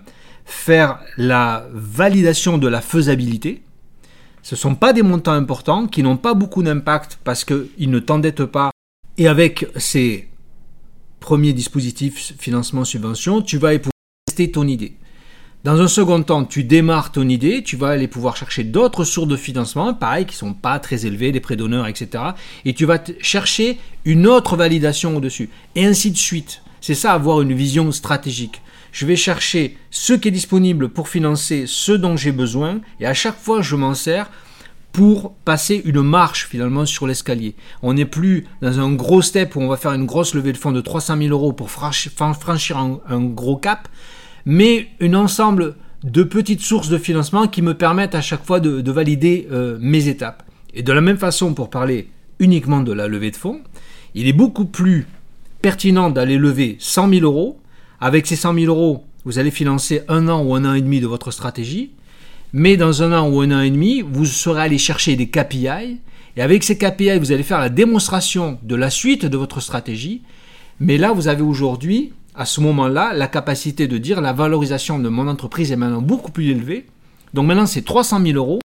faire 0.45 0.99
la 1.17 1.69
validation 1.73 2.59
de 2.59 2.67
la 2.67 2.81
faisabilité. 2.81 3.63
Ce 4.43 4.57
ne 4.57 4.59
sont 4.59 4.75
pas 4.75 4.93
des 4.93 5.03
montants 5.03 5.35
importants 5.35 5.87
qui 5.87 6.03
n'ont 6.03 6.17
pas 6.17 6.35
beaucoup 6.35 6.65
d'impact 6.65 7.21
parce 7.23 7.45
qu'ils 7.45 7.91
ne 7.91 8.01
t'endettent 8.01 8.47
pas. 8.47 8.73
Et 9.19 9.29
avec 9.29 9.69
ces 9.77 10.27
premiers 11.21 11.53
dispositifs 11.53 12.35
financement-subvention, 12.41 13.41
tu 13.43 13.59
vas 13.59 13.79
pouvoir 13.79 13.93
tester 14.27 14.51
ton 14.51 14.67
idée. 14.67 14.97
Dans 15.65 15.81
un 15.81 15.87
second 15.87 16.21
temps, 16.25 16.45
tu 16.45 16.65
démarres 16.65 17.13
ton 17.13 17.29
idée, 17.29 17.63
tu 17.63 17.77
vas 17.77 17.91
aller 17.91 18.09
pouvoir 18.09 18.37
chercher 18.37 18.65
d'autres 18.65 19.05
sources 19.05 19.29
de 19.29 19.37
financement, 19.37 19.95
pareil, 19.95 20.27
qui 20.27 20.35
sont 20.35 20.55
pas 20.55 20.81
très 20.81 21.07
élevées, 21.07 21.31
des 21.31 21.39
prêts 21.39 21.55
d'honneur, 21.55 21.87
etc. 21.87 22.25
Et 22.65 22.75
tu 22.75 22.85
vas 22.85 22.99
chercher 23.21 23.79
une 24.05 24.27
autre 24.27 24.57
validation 24.57 25.17
au-dessus. 25.17 25.51
Et 25.77 25.85
ainsi 25.85 26.11
de 26.11 26.17
suite. 26.17 26.63
C'est 26.81 26.97
ça, 26.97 27.13
avoir 27.13 27.43
une 27.43 27.53
vision 27.53 27.93
stratégique. 27.93 28.61
Je 28.91 29.07
vais 29.07 29.15
chercher 29.15 29.77
ce 29.93 30.15
qui 30.15 30.27
est 30.27 30.33
disponible 30.33 30.89
pour 30.89 31.09
financer 31.09 31.67
ce 31.69 31.93
dont 31.93 32.17
j'ai 32.17 32.33
besoin, 32.33 32.81
et 32.99 33.07
à 33.07 33.15
chaque 33.15 33.39
fois, 33.39 33.63
je 33.63 33.77
m'en 33.77 33.95
sers 33.95 34.29
pour 34.91 35.33
passer 35.45 35.81
une 35.85 36.03
marche 36.03 36.49
finalement 36.49 36.87
sur 36.87 37.07
l'escalier. 37.07 37.55
On 37.83 37.95
n'est 37.95 38.05
plus 38.05 38.49
dans 38.63 38.81
un 38.81 38.93
gros 38.95 39.23
step 39.23 39.55
où 39.55 39.61
on 39.61 39.69
va 39.69 39.77
faire 39.77 39.93
une 39.93 40.07
grosse 40.07 40.35
levée 40.35 40.53
de 40.53 40.59
fonds 40.59 40.73
de 40.73 40.81
300 40.81 41.19
000 41.19 41.29
euros 41.31 41.53
pour 41.53 41.71
franchir 41.71 42.77
un 42.77 43.21
gros 43.21 43.57
cap 43.57 43.89
mais 44.45 44.89
un 45.01 45.15
ensemble 45.15 45.77
de 46.05 46.23
petites 46.23 46.61
sources 46.61 46.89
de 46.89 46.99
financement 46.99 47.47
qui 47.47 47.63
me 47.63 47.75
permettent 47.75 48.15
à 48.15 48.21
chaque 48.21 48.45
fois 48.45 48.61
de, 48.61 48.91
valider 48.91 49.47
euh, 49.53 49.79
mes 49.81 50.09
étapes. 50.09 50.43
Et 50.75 50.83
de 50.83 50.93
la 50.93 51.01
même 51.01 51.19
façon, 51.19 51.55
pour 51.55 51.71
parler 51.71 52.09
uniquement 52.39 52.81
de 52.81 52.93
la 52.93 53.07
levée 53.07 53.31
de 53.31 53.37
fonds, 53.37 53.61
il 54.15 54.27
est 54.27 54.33
beaucoup 54.33 54.65
plus 54.65 55.07
pertinent 55.61 56.11
d'aller 56.11 56.39
lever 56.39 56.77
100 56.81 57.09
000 57.09 57.21
euros. 57.23 57.59
Avec 58.01 58.27
ces 58.27 58.37
100 58.37 58.55
000 58.55 58.67
euros, 58.67 59.05
vous 59.25 59.39
allez 59.39 59.53
financer 59.53 60.03
un 60.09 60.29
an 60.29 60.43
ou 60.43 60.55
un 60.57 60.65
an 60.65 60.75
et 60.75 60.83
demi 60.83 61.01
de 61.01 61.07
votre 61.07 61.31
stratégie. 61.31 61.93
Mais 62.53 62.77
dans 62.77 63.03
un 63.03 63.13
an 63.13 63.29
ou 63.31 63.41
un 63.41 63.51
an 63.53 63.61
et 63.61 63.71
demi, 63.71 64.03
vous 64.03 64.27
serez 64.27 64.63
allé 64.63 64.79
chercher 64.79 65.15
des 65.15 65.29
KPI. 65.29 65.99
Et 66.37 66.43
avec 66.43 66.65
ces 66.65 66.77
KPI, 66.77 67.19
vous 67.19 67.33
allez 67.33 67.43
faire 67.43 67.61
la 67.61 67.69
démonstration 67.69 68.59
de 68.63 68.75
la 68.75 68.91
suite 68.91 69.25
de 69.25 69.37
votre 69.37 69.61
stratégie. 69.61 70.23
Mais 70.81 70.99
là, 70.99 71.13
vous 71.13 71.29
avez 71.29 71.43
aujourd'hui 71.43 72.13
à 72.35 72.47
ce 72.47 72.61
moment-là, 72.61 73.13
la 73.13 73.27
capacité 73.27 73.87
de 73.89 73.99
dire 73.99 74.21
la 74.21 74.33
valorisation 74.33 74.99
de 74.99 75.09
mon 75.09 75.29
entreprise 75.29 75.71
est 75.73 75.77
maintenant 75.77 76.03
beaucoup 76.03 76.33
plus 76.33 76.51
élevée. 76.51 76.87
Donc 77.35 77.47
maintenant, 77.47 77.67
c'est 77.67 77.83
300 77.83 78.23
000 78.25 78.37
euros. 78.37 78.61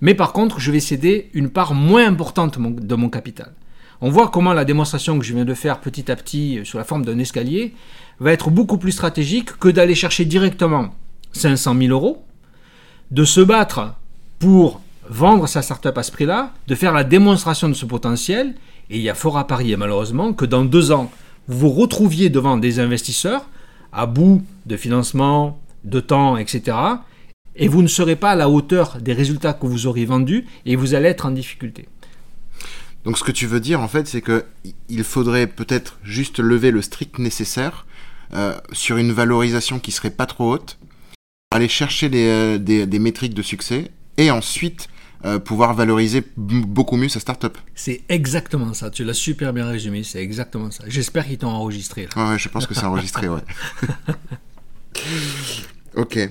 Mais 0.00 0.14
par 0.14 0.32
contre, 0.32 0.58
je 0.58 0.72
vais 0.72 0.80
céder 0.80 1.30
une 1.32 1.50
part 1.50 1.74
moins 1.74 2.06
importante 2.06 2.58
de 2.58 2.94
mon 2.94 3.08
capital. 3.08 3.52
On 4.00 4.10
voit 4.10 4.28
comment 4.28 4.52
la 4.52 4.64
démonstration 4.64 5.18
que 5.18 5.24
je 5.24 5.32
viens 5.32 5.44
de 5.44 5.54
faire 5.54 5.80
petit 5.80 6.10
à 6.10 6.16
petit 6.16 6.58
euh, 6.58 6.64
sous 6.64 6.76
la 6.76 6.84
forme 6.84 7.04
d'un 7.04 7.18
escalier 7.18 7.74
va 8.18 8.32
être 8.32 8.50
beaucoup 8.50 8.76
plus 8.76 8.92
stratégique 8.92 9.56
que 9.58 9.68
d'aller 9.68 9.94
chercher 9.94 10.24
directement 10.24 10.94
500 11.32 11.76
000 11.78 11.92
euros, 11.92 12.24
de 13.12 13.24
se 13.24 13.40
battre 13.40 13.94
pour 14.38 14.80
vendre 15.08 15.46
sa 15.46 15.62
startup 15.62 15.96
à 15.96 16.02
ce 16.02 16.10
prix-là, 16.10 16.52
de 16.66 16.74
faire 16.74 16.92
la 16.92 17.04
démonstration 17.04 17.68
de 17.68 17.74
ce 17.74 17.86
potentiel. 17.86 18.54
Et 18.90 18.96
il 18.96 19.02
y 19.02 19.08
a 19.08 19.14
fort 19.14 19.38
à 19.38 19.46
parier 19.46 19.76
malheureusement 19.76 20.32
que 20.32 20.44
dans 20.44 20.64
deux 20.64 20.92
ans, 20.92 21.10
vous 21.48 21.58
vous 21.58 21.70
retrouviez 21.70 22.30
devant 22.30 22.56
des 22.56 22.80
investisseurs 22.80 23.48
à 23.92 24.06
bout 24.06 24.42
de 24.66 24.76
financement, 24.76 25.60
de 25.84 26.00
temps, 26.00 26.36
etc. 26.36 26.76
Et 27.56 27.68
vous 27.68 27.82
ne 27.82 27.88
serez 27.88 28.16
pas 28.16 28.32
à 28.32 28.34
la 28.34 28.48
hauteur 28.48 28.98
des 29.00 29.12
résultats 29.12 29.52
que 29.52 29.66
vous 29.66 29.86
aurez 29.86 30.04
vendus 30.04 30.46
et 30.66 30.76
vous 30.76 30.94
allez 30.94 31.08
être 31.08 31.26
en 31.26 31.30
difficulté. 31.30 31.88
Donc 33.04 33.18
ce 33.18 33.24
que 33.24 33.32
tu 33.32 33.46
veux 33.46 33.60
dire 33.60 33.80
en 33.80 33.88
fait, 33.88 34.08
c'est 34.08 34.22
que 34.22 34.44
il 34.88 35.04
faudrait 35.04 35.46
peut-être 35.46 35.98
juste 36.02 36.38
lever 36.38 36.70
le 36.70 36.82
strict 36.82 37.18
nécessaire 37.18 37.86
euh, 38.34 38.58
sur 38.72 38.96
une 38.96 39.12
valorisation 39.12 39.78
qui 39.78 39.92
serait 39.92 40.10
pas 40.10 40.26
trop 40.26 40.54
haute, 40.54 40.78
aller 41.50 41.68
chercher 41.68 42.10
euh, 42.14 42.58
des 42.58 42.98
métriques 42.98 43.34
de 43.34 43.42
succès 43.42 43.90
et 44.16 44.30
ensuite 44.30 44.88
euh, 45.24 45.38
pouvoir 45.38 45.72
valoriser 45.72 46.22
beaucoup 46.36 46.96
mieux 46.96 47.08
sa 47.08 47.18
startup. 47.18 47.56
C'est 47.74 48.02
exactement 48.10 48.74
ça. 48.74 48.90
Tu 48.90 49.04
l'as 49.04 49.14
super 49.14 49.54
bien 49.54 49.66
résumé. 49.66 50.02
C'est 50.02 50.22
exactement 50.22 50.70
ça. 50.70 50.84
J'espère 50.86 51.26
qu'ils 51.26 51.38
t'ont 51.38 51.48
enregistré. 51.48 52.06
Là. 52.14 52.32
Ouais, 52.32 52.38
je 52.38 52.48
pense 52.50 52.66
que 52.66 52.74
c'est 52.74 52.84
enregistré, 52.84 53.28
ouais. 53.28 53.40
ok. 55.96 56.28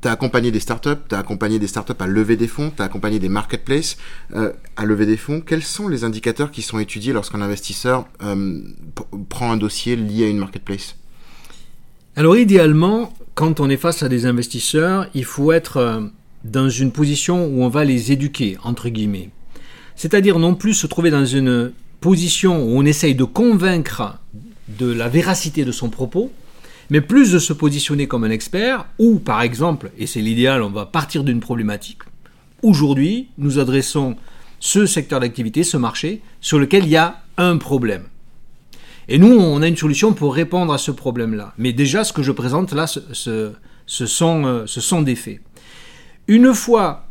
Tu 0.00 0.08
as 0.08 0.12
accompagné 0.12 0.50
des 0.50 0.60
startups, 0.60 1.02
tu 1.10 1.14
as 1.14 1.18
accompagné 1.18 1.58
des 1.58 1.66
startups 1.66 1.92
à 1.98 2.06
lever 2.06 2.36
des 2.36 2.48
fonds, 2.48 2.72
tu 2.74 2.80
as 2.80 2.86
accompagné 2.86 3.18
des 3.18 3.28
marketplaces 3.28 3.98
euh, 4.34 4.52
à 4.76 4.86
lever 4.86 5.04
des 5.04 5.18
fonds. 5.18 5.42
Quels 5.42 5.64
sont 5.64 5.88
les 5.88 6.04
indicateurs 6.04 6.50
qui 6.50 6.62
sont 6.62 6.78
étudiés 6.78 7.12
lorsqu'un 7.12 7.42
investisseur 7.42 8.06
euh, 8.22 8.62
prend 9.28 9.52
un 9.52 9.58
dossier 9.58 9.94
lié 9.94 10.24
à 10.24 10.28
une 10.28 10.38
marketplace? 10.38 10.96
Alors 12.16 12.36
idéalement, 12.38 13.12
quand 13.34 13.60
on 13.60 13.68
est 13.68 13.76
face 13.76 14.02
à 14.02 14.08
des 14.08 14.24
investisseurs, 14.24 15.06
il 15.12 15.26
faut 15.26 15.52
être 15.52 16.10
dans 16.44 16.68
une 16.68 16.92
position 16.92 17.46
où 17.46 17.62
on 17.62 17.68
va 17.68 17.84
les 17.84 18.12
éduquer, 18.12 18.56
entre 18.62 18.88
guillemets. 18.88 19.30
C'est-à-dire 19.96 20.38
non 20.38 20.54
plus 20.54 20.74
se 20.74 20.86
trouver 20.86 21.10
dans 21.10 21.26
une 21.26 21.72
position 22.00 22.62
où 22.62 22.78
on 22.78 22.84
essaye 22.84 23.14
de 23.14 23.24
convaincre 23.24 24.18
de 24.68 24.90
la 24.90 25.08
véracité 25.08 25.64
de 25.64 25.72
son 25.72 25.88
propos, 25.88 26.32
mais 26.90 27.00
plus 27.00 27.32
de 27.32 27.38
se 27.38 27.52
positionner 27.52 28.06
comme 28.06 28.24
un 28.24 28.30
expert, 28.30 28.86
ou 28.98 29.18
par 29.18 29.42
exemple, 29.42 29.90
et 29.98 30.06
c'est 30.06 30.20
l'idéal, 30.20 30.62
on 30.62 30.70
va 30.70 30.86
partir 30.86 31.24
d'une 31.24 31.40
problématique. 31.40 32.02
Aujourd'hui, 32.62 33.28
nous 33.38 33.58
adressons 33.58 34.16
ce 34.60 34.86
secteur 34.86 35.20
d'activité, 35.20 35.62
ce 35.62 35.76
marché, 35.76 36.22
sur 36.40 36.58
lequel 36.58 36.84
il 36.84 36.90
y 36.90 36.96
a 36.96 37.22
un 37.36 37.56
problème. 37.56 38.04
Et 39.08 39.18
nous, 39.18 39.28
on 39.30 39.62
a 39.62 39.68
une 39.68 39.76
solution 39.76 40.12
pour 40.12 40.34
répondre 40.34 40.72
à 40.72 40.78
ce 40.78 40.90
problème-là. 40.90 41.54
Mais 41.56 41.72
déjà, 41.72 42.04
ce 42.04 42.12
que 42.12 42.22
je 42.22 42.32
présente 42.32 42.72
là, 42.72 42.86
ce, 42.86 43.00
ce, 43.12 43.30
euh, 44.22 44.66
ce 44.66 44.80
sont 44.80 45.02
des 45.02 45.14
faits. 45.14 45.40
Une 46.28 46.52
fois 46.52 47.06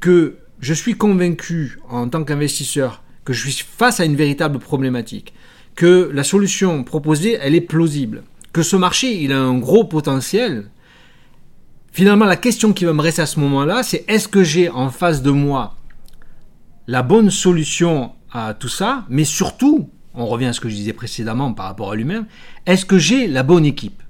que 0.00 0.38
je 0.58 0.74
suis 0.74 0.94
convaincu 0.94 1.78
en 1.88 2.08
tant 2.08 2.24
qu'investisseur 2.24 3.04
que 3.24 3.32
je 3.32 3.48
suis 3.48 3.64
face 3.64 4.00
à 4.00 4.04
une 4.04 4.16
véritable 4.16 4.58
problématique, 4.58 5.32
que 5.76 6.10
la 6.12 6.24
solution 6.24 6.82
proposée, 6.82 7.38
elle 7.40 7.54
est 7.54 7.60
plausible, 7.60 8.24
que 8.52 8.64
ce 8.64 8.74
marché, 8.74 9.22
il 9.22 9.32
a 9.32 9.38
un 9.38 9.58
gros 9.58 9.84
potentiel, 9.84 10.68
finalement, 11.92 12.24
la 12.24 12.34
question 12.34 12.72
qui 12.72 12.84
va 12.84 12.92
me 12.92 13.00
rester 13.00 13.22
à 13.22 13.26
ce 13.26 13.38
moment-là, 13.38 13.84
c'est 13.84 14.04
est-ce 14.08 14.26
que 14.26 14.42
j'ai 14.42 14.68
en 14.68 14.90
face 14.90 15.22
de 15.22 15.30
moi 15.30 15.76
la 16.88 17.04
bonne 17.04 17.30
solution 17.30 18.10
à 18.32 18.54
tout 18.54 18.68
ça, 18.68 19.06
mais 19.08 19.22
surtout, 19.22 19.88
on 20.14 20.26
revient 20.26 20.46
à 20.46 20.52
ce 20.52 20.60
que 20.60 20.68
je 20.68 20.74
disais 20.74 20.92
précédemment 20.92 21.52
par 21.52 21.66
rapport 21.66 21.92
à 21.92 21.94
lui-même, 21.94 22.26
est-ce 22.66 22.84
que 22.84 22.98
j'ai 22.98 23.28
la 23.28 23.44
bonne 23.44 23.64
équipe? 23.64 24.02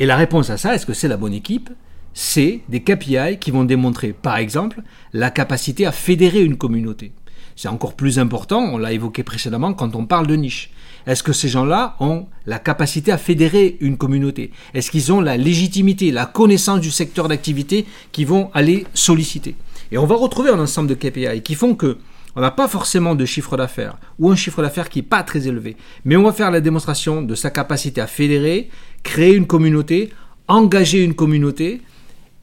Et 0.00 0.06
la 0.06 0.16
réponse 0.16 0.50
à 0.50 0.56
ça, 0.56 0.74
est-ce 0.74 0.86
que 0.86 0.92
c'est 0.92 1.06
la 1.06 1.16
bonne 1.16 1.34
équipe? 1.34 1.70
C'est 2.14 2.60
des 2.68 2.80
KPI 2.80 3.38
qui 3.40 3.50
vont 3.50 3.64
démontrer, 3.64 4.12
par 4.12 4.36
exemple, 4.36 4.80
la 5.12 5.30
capacité 5.30 5.84
à 5.84 5.92
fédérer 5.92 6.42
une 6.42 6.56
communauté. 6.56 7.12
C'est 7.56 7.68
encore 7.68 7.94
plus 7.94 8.18
important, 8.18 8.60
on 8.60 8.78
l'a 8.78 8.92
évoqué 8.92 9.22
précédemment, 9.22 9.74
quand 9.74 9.94
on 9.94 10.06
parle 10.06 10.26
de 10.26 10.34
niche. 10.34 10.70
Est-ce 11.06 11.22
que 11.22 11.32
ces 11.32 11.48
gens-là 11.48 11.96
ont 12.00 12.26
la 12.46 12.58
capacité 12.58 13.12
à 13.12 13.18
fédérer 13.18 13.76
une 13.80 13.96
communauté? 13.96 14.52
Est-ce 14.72 14.90
qu'ils 14.90 15.12
ont 15.12 15.20
la 15.20 15.36
légitimité, 15.36 16.10
la 16.10 16.26
connaissance 16.26 16.80
du 16.80 16.90
secteur 16.90 17.28
d'activité 17.28 17.84
qu'ils 18.10 18.26
vont 18.26 18.50
aller 18.54 18.86
solliciter? 18.94 19.54
Et 19.92 19.98
on 19.98 20.06
va 20.06 20.14
retrouver 20.14 20.50
un 20.50 20.58
ensemble 20.58 20.88
de 20.88 20.94
KPI 20.94 21.42
qui 21.42 21.54
font 21.54 21.74
que 21.74 21.98
on 22.36 22.40
n'a 22.40 22.50
pas 22.50 22.66
forcément 22.66 23.14
de 23.14 23.24
chiffre 23.24 23.56
d'affaires 23.56 23.96
ou 24.18 24.28
un 24.30 24.34
chiffre 24.34 24.60
d'affaires 24.60 24.88
qui 24.88 24.98
n'est 24.98 25.04
pas 25.04 25.22
très 25.22 25.46
élevé, 25.46 25.76
mais 26.04 26.16
on 26.16 26.24
va 26.24 26.32
faire 26.32 26.50
la 26.50 26.60
démonstration 26.60 27.22
de 27.22 27.34
sa 27.36 27.50
capacité 27.50 28.00
à 28.00 28.08
fédérer, 28.08 28.70
créer 29.04 29.34
une 29.34 29.46
communauté, 29.46 30.10
engager 30.48 31.04
une 31.04 31.14
communauté 31.14 31.80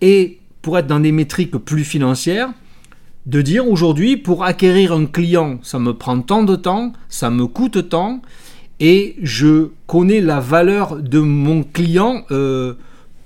et 0.01 0.39
pour 0.61 0.77
être 0.77 0.87
dans 0.87 0.99
des 0.99 1.11
métriques 1.11 1.57
plus 1.57 1.83
financières, 1.83 2.49
de 3.25 3.41
dire 3.41 3.67
aujourd'hui, 3.67 4.17
pour 4.17 4.43
acquérir 4.43 4.93
un 4.93 5.05
client, 5.05 5.59
ça 5.63 5.79
me 5.79 5.93
prend 5.93 6.19
tant 6.21 6.43
de 6.43 6.55
temps, 6.55 6.93
ça 7.07 7.29
me 7.29 7.45
coûte 7.45 7.89
tant, 7.89 8.21
et 8.79 9.15
je 9.21 9.69
connais 9.85 10.21
la 10.21 10.39
valeur 10.39 10.97
de 10.97 11.19
mon 11.19 11.63
client 11.63 12.25
euh, 12.31 12.73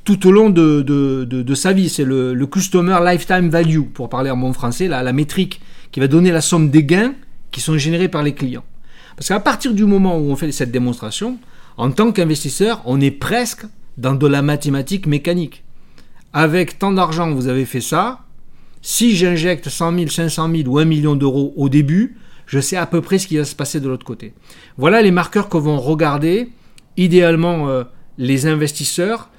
tout 0.04 0.28
au 0.28 0.32
long 0.32 0.50
de, 0.50 1.54
sa 1.56 1.72
vie. 1.72 1.88
C'est 1.88 2.04
le, 2.04 2.46
Customer 2.46 2.98
Lifetime 3.04 3.50
Value, 3.50 3.84
pour 3.94 4.10
parler 4.10 4.30
en 4.30 4.38
bon 4.38 4.52
français, 4.52 4.88
la, 4.88 5.02
la 5.02 5.14
métrique 5.14 5.62
qui 5.92 6.02
va 6.02 6.08
donner 6.08 6.32
la 6.32 6.42
somme 6.42 6.70
des 6.70 6.84
gains 6.84 7.14
qui 7.52 7.62
sont 7.62 7.78
générés 7.78 8.10
par 8.10 8.22
les 8.22 8.34
clients. 8.34 8.66
Parce 9.16 9.30
qu'à 9.30 9.40
partir 9.40 9.74
du 9.74 9.86
moment 9.86 10.18
où 10.18 10.30
on 10.30 10.36
fait 10.36 10.52
cette 10.52 10.72
démonstration, 10.72 11.38
en 11.78 11.92
tant 11.92 12.12
qu'investisseur, 12.12 12.82
on 12.86 13.00
est 13.00 13.12
presque 13.12 13.66
dans 13.98 14.14
de 14.14 14.28
la 14.28 14.42
mathématique 14.42 15.08
mécanique. 15.08 15.65
Avec 16.38 16.78
tant 16.78 16.92
d'argent, 16.92 17.32
vous 17.32 17.48
avez 17.48 17.64
fait 17.64 17.80
ça, 17.80 18.20
si 18.82 19.16
j'injecte 19.16 19.70
100 19.70 19.98
000, 19.98 20.10
500 20.10 20.52
000 20.54 20.68
ou 20.68 20.80
1 20.80 20.84
million 20.84 21.16
d'euros 21.16 21.54
au 21.56 21.70
début, 21.70 22.18
je 22.46 22.60
sais 22.60 22.76
à 22.76 22.86
peu 22.86 23.00
près 23.00 23.20
ce 23.20 23.28
qui 23.28 23.38
va 23.38 23.46
se 23.46 23.56
passer 23.56 23.80
de 23.80 23.88
l'autre 23.88 24.06
côté. 24.06 24.34
Voilà 24.78 25.02
les 25.02 25.12
marqueurs 25.12 25.48
que 25.48 25.56
vont 25.56 25.80
regarder 25.80 26.50
idéalement 26.98 27.70
euh, 27.70 27.86
les 28.18 28.48
investisseurs 28.48 29.30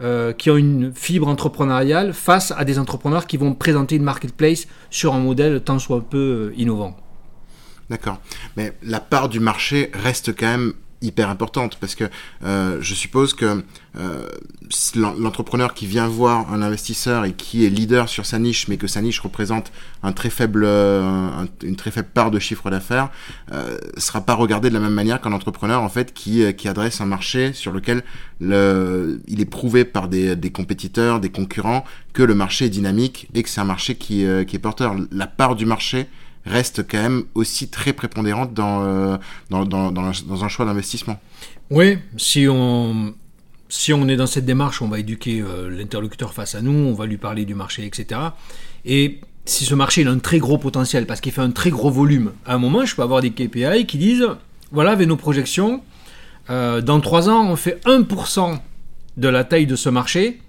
euh, 0.00 0.32
qui 0.32 0.48
ont 0.48 0.56
une 0.56 0.94
fibre 0.94 1.28
entrepreneuriale 1.28 2.14
face 2.14 2.54
à 2.56 2.64
des 2.64 2.78
entrepreneurs 2.78 3.26
qui 3.26 3.36
vont 3.36 3.52
présenter 3.52 3.96
une 3.96 4.02
marketplace 4.02 4.66
sur 4.88 5.12
un 5.12 5.20
modèle 5.20 5.60
tant 5.60 5.78
soit 5.78 6.00
peu 6.00 6.16
euh, 6.16 6.54
innovant. 6.56 6.96
D'accord. 7.90 8.18
Mais 8.56 8.72
la 8.82 9.00
part 9.00 9.28
du 9.28 9.40
marché 9.40 9.90
reste 9.92 10.34
quand 10.34 10.46
même 10.46 10.72
hyper 11.02 11.28
importante 11.28 11.76
parce 11.80 11.94
que 11.94 12.04
euh, 12.44 12.78
je 12.80 12.94
suppose 12.94 13.34
que 13.34 13.62
euh, 13.98 14.28
l'entrepreneur 14.94 15.74
qui 15.74 15.86
vient 15.86 16.08
voir 16.08 16.52
un 16.52 16.62
investisseur 16.62 17.24
et 17.24 17.32
qui 17.32 17.64
est 17.64 17.70
leader 17.70 18.08
sur 18.08 18.26
sa 18.26 18.38
niche 18.38 18.68
mais 18.68 18.76
que 18.76 18.86
sa 18.86 19.00
niche 19.00 19.20
représente 19.20 19.72
un 20.02 20.12
très 20.12 20.30
faible 20.30 20.64
euh, 20.64 21.44
une 21.62 21.76
très 21.76 21.90
faible 21.90 22.08
part 22.12 22.30
de 22.30 22.38
chiffre 22.38 22.70
d'affaires 22.70 23.10
euh, 23.52 23.78
sera 23.96 24.20
pas 24.20 24.34
regardé 24.34 24.68
de 24.68 24.74
la 24.74 24.80
même 24.80 24.92
manière 24.92 25.20
qu'un 25.20 25.32
entrepreneur 25.32 25.82
en 25.82 25.88
fait 25.88 26.12
qui, 26.12 26.42
euh, 26.42 26.52
qui 26.52 26.68
adresse 26.68 27.00
un 27.00 27.06
marché 27.06 27.52
sur 27.52 27.72
lequel 27.72 28.02
le, 28.40 29.20
il 29.28 29.40
est 29.40 29.46
prouvé 29.46 29.84
par 29.84 30.08
des, 30.08 30.36
des 30.36 30.50
compétiteurs 30.50 31.20
des 31.20 31.30
concurrents 31.30 31.84
que 32.12 32.22
le 32.22 32.34
marché 32.34 32.66
est 32.66 32.70
dynamique 32.70 33.28
et 33.34 33.42
que 33.42 33.48
c'est 33.48 33.60
un 33.60 33.64
marché 33.64 33.94
qui, 33.94 34.26
qui 34.46 34.56
est 34.56 34.58
porteur. 34.58 34.96
La 35.10 35.26
part 35.26 35.54
du 35.54 35.66
marché 35.66 36.08
reste 36.46 36.86
quand 36.88 37.02
même 37.02 37.24
aussi 37.34 37.68
très 37.68 37.92
prépondérante 37.92 38.54
dans, 38.54 38.84
euh, 38.84 39.16
dans, 39.50 39.64
dans, 39.64 39.90
dans, 39.90 40.44
un 40.44 40.48
choix 40.48 40.64
d'investissement. 40.64 41.18
Oui, 41.70 41.98
si 42.16 42.46
on, 42.48 43.14
si 43.68 43.92
on 43.92 44.08
est 44.08 44.16
dans 44.16 44.26
cette 44.26 44.44
démarche, 44.46 44.80
on 44.80 44.88
va 44.88 45.00
éduquer 45.00 45.40
euh, 45.40 45.68
l'interlocuteur 45.68 46.32
face 46.32 46.54
à 46.54 46.62
nous, 46.62 46.72
on 46.72 46.94
va 46.94 47.06
lui 47.06 47.16
parler 47.16 47.44
du 47.44 47.54
marché, 47.54 47.84
etc. 47.84 48.20
Et 48.84 49.20
si 49.44 49.64
ce 49.64 49.74
marché 49.74 50.06
a 50.06 50.10
un 50.10 50.18
très 50.18 50.38
gros 50.38 50.58
potentiel 50.58 51.06
parce 51.06 51.20
qu'il 51.20 51.32
fait 51.32 51.40
un 51.40 51.50
très 51.50 51.70
gros 51.70 51.90
volume, 51.90 52.32
à 52.46 52.54
un 52.54 52.58
moment, 52.58 52.84
je 52.84 52.94
peux 52.94 53.02
avoir 53.02 53.20
des 53.20 53.30
KPI 53.30 53.86
qui 53.86 53.98
disent 53.98 54.26
voilà, 54.72 54.92
avec 54.92 55.08
nos 55.08 55.16
projections, 55.16 55.82
euh, 56.50 56.80
dans 56.80 57.00
trois 57.00 57.28
ans, 57.28 57.48
on 57.48 57.56
fait 57.56 57.80
1% 57.86 58.58
de 59.16 59.28
la 59.28 59.44
taille 59.44 59.66
de 59.66 59.76
ce 59.76 59.88
marché 59.88 60.40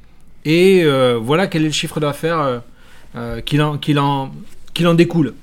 et 0.45 0.85
voilà 1.19 1.47
quel 1.47 1.63
est 1.63 1.67
le 1.67 1.71
chiffre 1.73 1.99
d'affaires 1.99 2.61
qu'il 3.45 3.61
en, 3.61 3.79
en, 3.97 4.31
en 4.85 4.93
découle. 4.93 5.33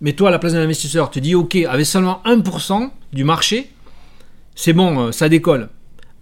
Mais 0.00 0.14
toi, 0.14 0.28
à 0.28 0.30
la 0.30 0.38
place 0.38 0.54
d'un 0.54 0.62
investisseur, 0.62 1.10
tu 1.10 1.20
dis, 1.20 1.34
OK, 1.34 1.56
avec 1.56 1.84
seulement 1.84 2.22
1% 2.24 2.90
du 3.12 3.24
marché, 3.24 3.70
c'est 4.54 4.72
bon, 4.72 4.98
euh, 4.98 5.12
ça 5.12 5.28
décolle. 5.28 5.68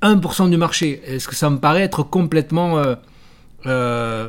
1% 0.02 0.50
du 0.50 0.56
marché, 0.56 1.00
est-ce 1.06 1.28
que 1.28 1.34
ça 1.34 1.50
me 1.50 1.58
paraît 1.58 1.82
être 1.82 2.02
complètement 2.02 2.78
euh, 2.78 2.94
euh, 3.66 4.28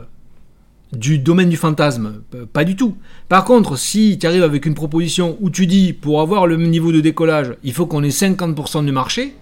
du 0.93 1.17
domaine 1.17 1.49
du 1.49 1.57
fantasme? 1.57 2.21
Pas 2.53 2.63
du 2.63 2.75
tout. 2.75 2.97
Par 3.27 3.43
contre, 3.43 3.75
si 3.75 4.17
tu 4.19 4.27
arrives 4.27 4.43
avec 4.43 4.65
une 4.65 4.75
proposition 4.75 5.37
où 5.41 5.49
tu 5.49 5.67
dis, 5.67 5.93
pour 5.93 6.21
avoir 6.21 6.45
le 6.47 6.57
même 6.57 6.69
niveau 6.69 6.91
de 6.91 7.01
décollage, 7.01 7.55
il 7.63 7.73
faut 7.73 7.87
qu'on 7.87 8.03
ait 8.03 8.09
50% 8.09 8.85
du 8.85 8.91
marché, 8.91 9.35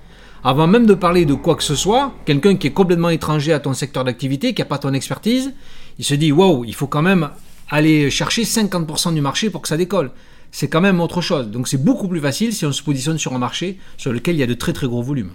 avant 0.44 0.68
même 0.68 0.86
de 0.86 0.94
parler 0.94 1.26
de 1.26 1.34
quoi 1.34 1.56
que 1.56 1.64
ce 1.64 1.76
soit, 1.76 2.14
quelqu'un 2.26 2.56
qui 2.56 2.68
est 2.68 2.72
complètement 2.72 3.10
étranger 3.10 3.52
à 3.52 3.60
ton 3.60 3.74
secteur 3.74 4.06
d'activité, 4.06 4.54
qui 4.54 4.62
n'a 4.62 4.66
pas 4.66 4.78
ton 4.78 4.94
expertise, 4.94 5.54
il 6.00 6.06
se 6.06 6.14
dit, 6.14 6.32
wow, 6.32 6.64
il 6.64 6.76
faut 6.76 6.88
quand 6.88 7.02
même 7.02 7.30
aller 7.70 8.10
chercher 8.10 8.44
50% 8.44 9.14
du 9.14 9.22
marché 9.22 9.50
pour 9.50 9.62
que 9.62 9.68
ça 9.68 9.78
décolle. 9.78 10.12
C'est 10.52 10.70
quand 10.70 10.82
même 10.82 11.00
autre 11.02 11.22
chose. 11.22 11.48
Donc 11.48 11.68
c'est 11.68 11.84
beaucoup 11.84 12.08
plus 12.08 12.22
facile 12.22 12.54
si 12.54 12.66
on 12.66 12.72
se 12.72 12.82
positionne 12.84 13.18
sur 13.18 13.34
un 13.34 13.40
marché 13.40 13.80
sur 13.98 14.14
lequel 14.14 14.36
il 14.36 14.40
y 14.40 14.44
a 14.44 14.48
de 14.48 14.54
très 14.54 14.74
très 14.74 14.88
gros 14.88 15.04
volumes. 15.04 15.32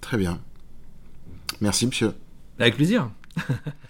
Très 0.00 0.16
bien. 0.16 0.38
Merci 1.60 1.86
monsieur. 1.86 2.12
Avec 2.58 2.76
plaisir. 2.76 3.10